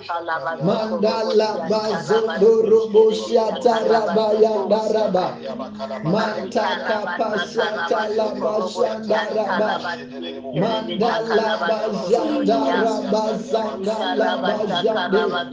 [0.60, 5.28] Mandala bazondo robo shatara bayandara ba.
[6.04, 9.72] Mantaka pashata la bashandara ba.
[10.54, 15.44] Mandala bajandara bazandala bajande.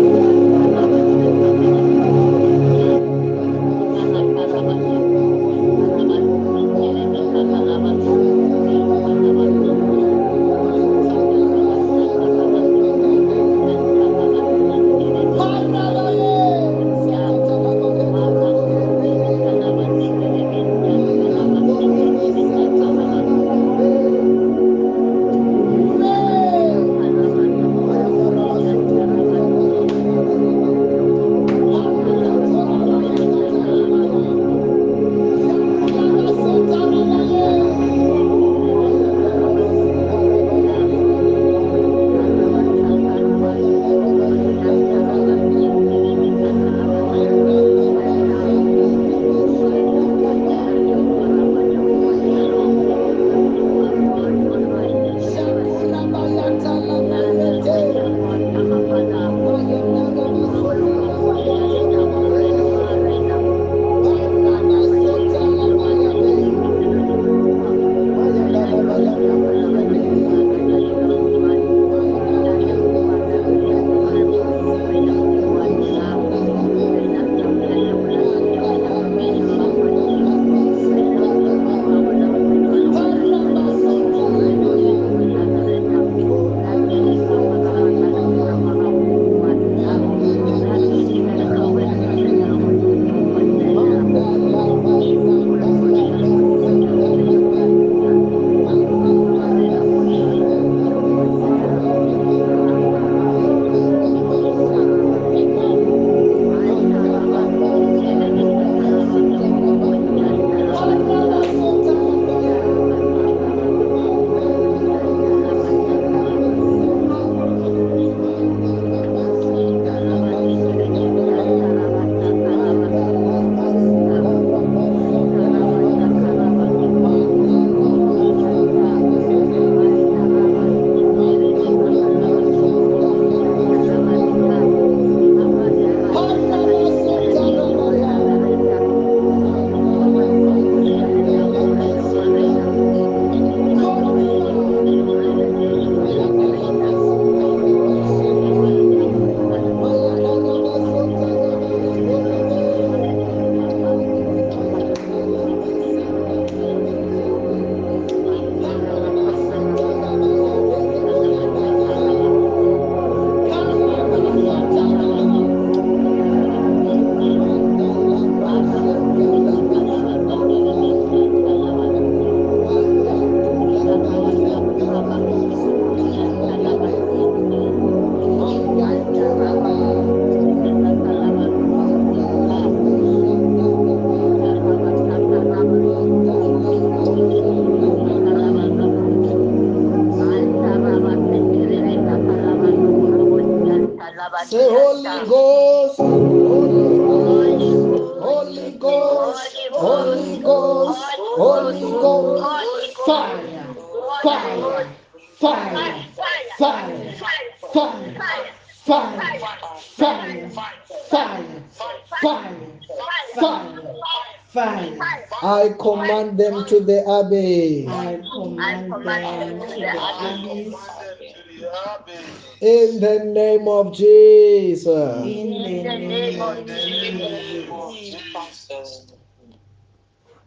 [222.60, 225.24] In the name of Jesus.
[225.26, 225.50] in
[225.84, 229.12] the name of Jesus.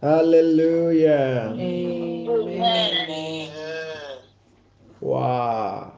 [0.02, 1.54] Hallelujah.
[1.58, 3.10] Amen.
[3.10, 4.20] Amen.
[5.02, 5.94] Wow.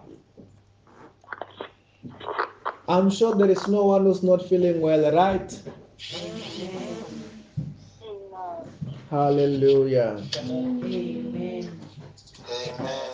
[2.87, 5.61] I'm sure there is no one who's not feeling well, right?
[9.11, 10.23] Hallelujah.
[10.37, 11.81] Amen.
[12.49, 13.11] Amen.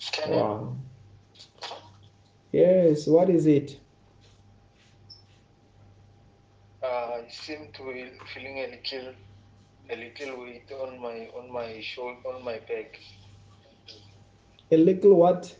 [0.00, 0.76] Can Wow.
[2.52, 3.78] Yes, what is it?
[6.82, 6.86] uh,
[7.22, 9.14] I seem to be feeling a little,
[9.90, 12.98] a little weight on my on my shoulder, on my back.
[14.70, 15.56] A little what?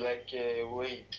[0.00, 1.14] like a weight.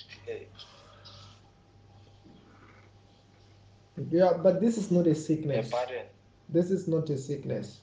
[4.12, 5.70] Yeah, but this is not a A sickness.
[5.70, 6.06] burden.
[6.50, 7.82] This is not a sickness.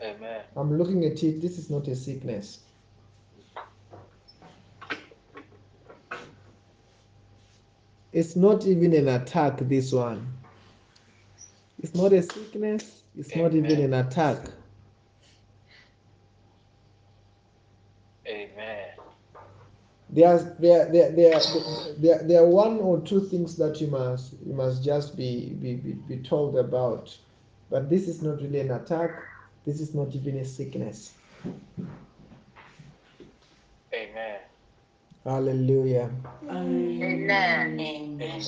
[0.00, 0.42] Amen.
[0.56, 1.40] I'm looking at it.
[1.40, 2.60] This is not a sickness.
[8.12, 10.26] It's not even an attack, this one.
[11.80, 13.02] It's not a sickness.
[13.16, 14.38] It's not even an attack.
[18.26, 18.88] Amen.
[20.10, 21.40] There's there there there
[21.98, 25.74] there, there are one or two things that you must you must just be, be,
[25.74, 27.16] be, be told about.
[27.70, 29.10] But this is not really an attack.
[29.68, 31.12] This is not even a sickness.
[33.92, 34.40] Amen.
[35.26, 36.10] Hallelujah.
[36.48, 37.78] Amen.
[37.78, 38.40] Amen.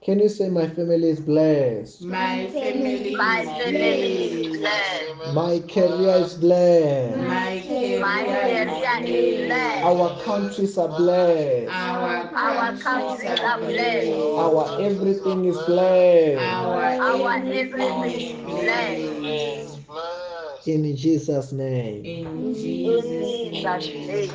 [0.00, 2.00] Can you say my family is blessed?
[2.04, 3.76] My family My family
[4.22, 5.18] is blessed.
[5.18, 5.34] blessed.
[5.34, 7.18] My career is blessed.
[7.18, 8.70] My career My career is
[9.04, 9.84] is blessed.
[9.84, 11.68] Our countries are blessed.
[11.70, 14.10] Our Our countries are blessed.
[14.12, 16.42] Our everything is blessed.
[16.42, 20.68] Our Our everything everything is blessed.
[20.68, 22.04] In Jesus' name.
[22.04, 24.08] In In Jesus' Jesus' name.
[24.08, 24.30] name.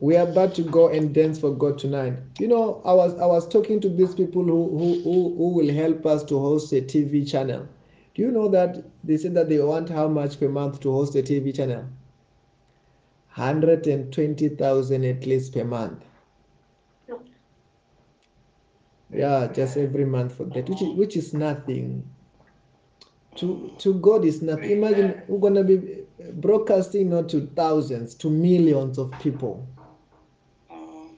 [0.00, 2.14] We are about to go and dance for God tonight.
[2.38, 5.72] You know, I was I was talking to these people who who, who, who will
[5.74, 7.66] help us to host a TV channel.
[8.14, 11.16] Do you know that they said that they want how much per month to host
[11.16, 11.84] a TV channel?
[13.34, 16.04] 120,000 at least per month.
[19.14, 22.08] Yeah, just every month for that, which is, which is nothing.
[23.36, 24.70] To to God is nothing.
[24.70, 26.04] Imagine we're gonna be
[26.34, 29.66] broadcasting not to thousands, to millions of people.
[30.70, 31.16] Mm.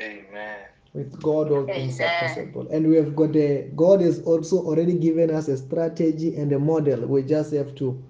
[0.00, 0.58] Amen.
[0.94, 2.66] With God, all things are possible.
[2.70, 6.58] And we have got a God has also already given us a strategy and a
[6.58, 7.06] model.
[7.06, 8.02] We just have to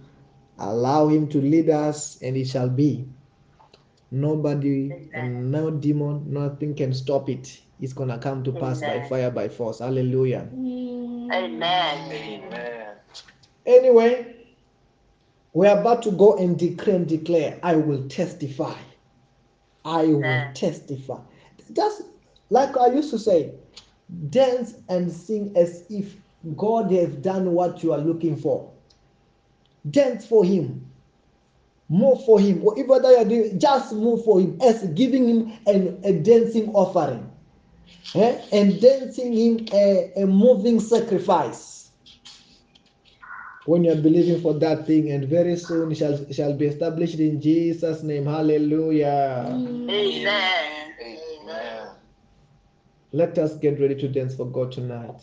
[0.59, 3.07] allow Him to lead us, and it shall be.
[4.11, 7.61] Nobody and no demon, nothing can stop it.
[7.81, 9.79] It's gonna come to pass by fire, by force.
[9.79, 10.49] Hallelujah.
[10.53, 11.31] Amen.
[11.33, 12.97] Amen.
[13.67, 14.35] Anyway,
[15.53, 18.75] we're about to go and decree and declare, I will testify.
[19.85, 20.55] I will Amen.
[20.55, 21.21] testify.
[21.73, 22.03] Just
[22.51, 23.53] like I used to say,
[24.31, 26.17] dance and sing as if
[26.57, 28.73] God has done what you are looking for.
[29.91, 30.90] Dance for Him.
[31.91, 32.63] Move for Him.
[32.63, 36.71] Whatever that you are doing, just move for Him as giving Him an, a dancing
[36.71, 37.31] offering.
[38.15, 38.41] Eh?
[38.53, 41.91] And dancing Him a, a moving sacrifice
[43.67, 47.41] when you're believing for that thing, and very soon it shall shall be established in
[47.41, 48.25] Jesus' name.
[48.25, 49.45] Hallelujah.
[49.47, 50.95] Amen.
[51.03, 51.89] Amen.
[53.13, 55.23] Let us get ready to dance for God tonight.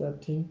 [0.00, 0.48] that team?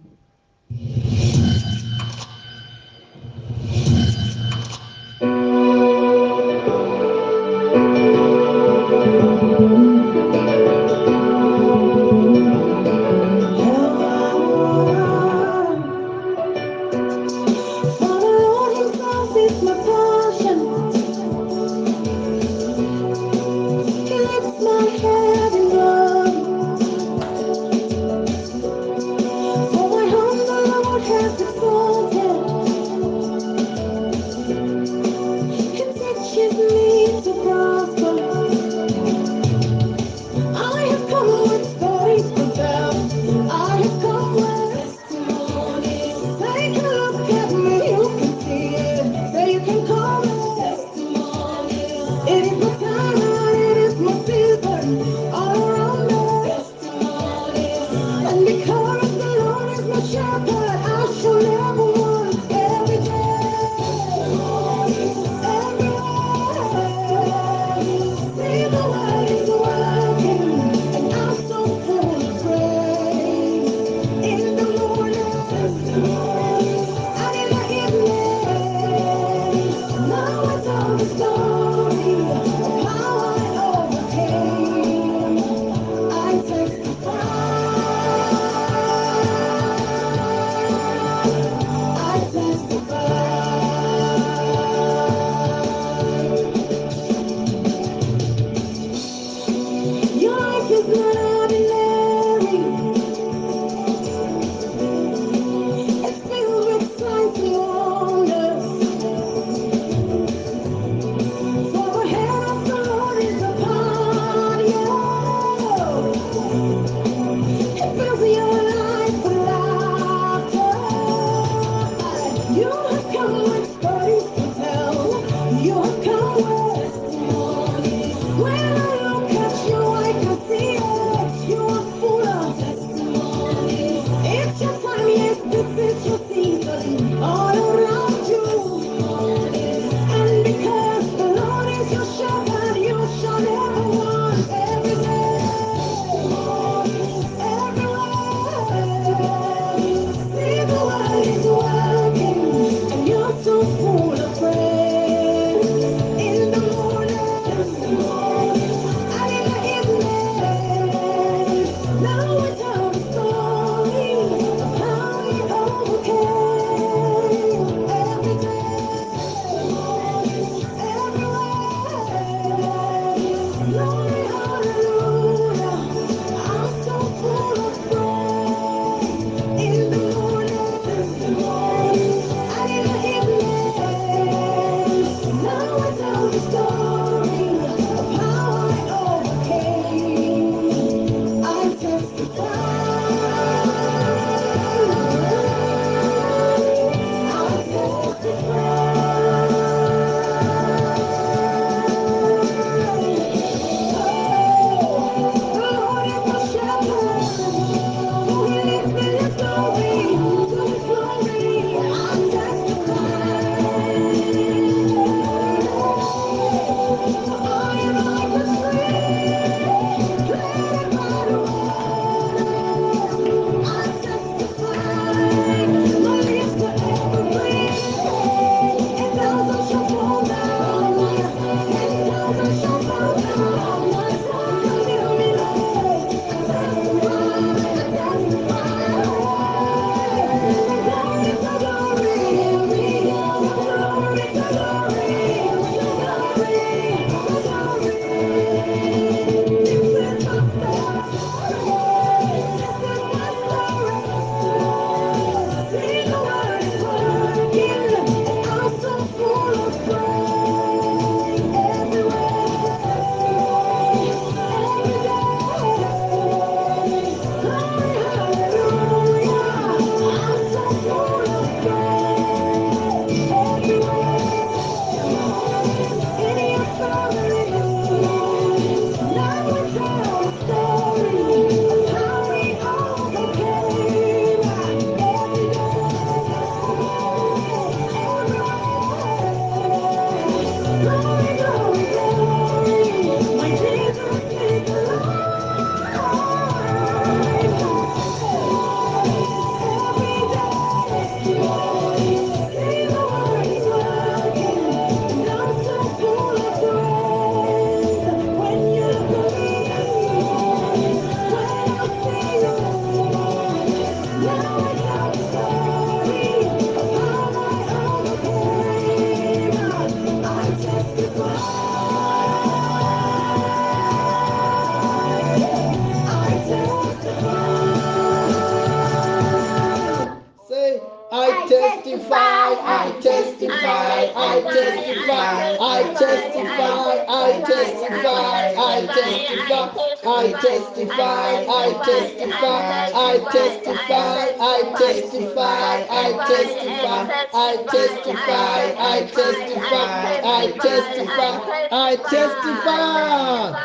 [342.94, 353.56] I testify, I testify, I testify, I testify, I testify, I testify, I testify.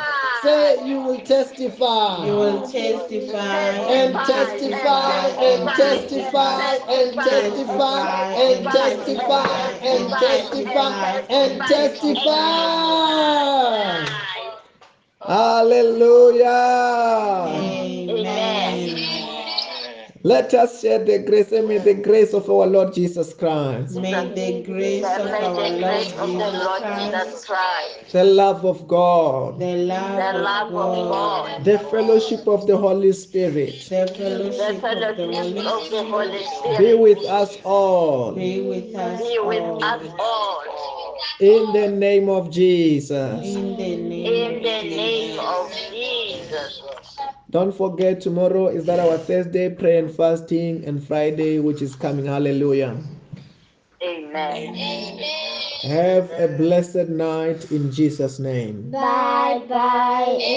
[0.42, 2.26] Say you will testify.
[2.26, 12.24] You will testify and testify and testify and testify and testify and testify and testify.
[15.26, 16.50] Hallelujah.
[20.24, 20.42] Amen.
[20.42, 24.12] Let us share the grace and may the grace of our Lord Jesus Christ, May
[24.34, 28.64] the grace of our Lord grace of the Lord Jesus Jesus Christ, Christ, the love
[28.64, 33.12] of God, the the love love of of God, God, the fellowship of the Holy
[33.12, 38.32] Spirit the the fellowship of the Holy of the Holy Spirit be with us all
[38.32, 40.64] be with us be with us all.
[40.66, 41.16] all.
[41.40, 43.44] in the name of Jesus.
[43.44, 46.80] In the In name the of name of Jesus.
[46.80, 47.03] Jesus.
[47.54, 52.26] Don't forget, tomorrow is that our Thursday prayer and fasting, and Friday, which is coming.
[52.26, 52.96] Hallelujah.
[54.02, 55.20] Amen.
[55.84, 58.90] Have a blessed night in Jesus' name.
[58.90, 60.36] Bye bye.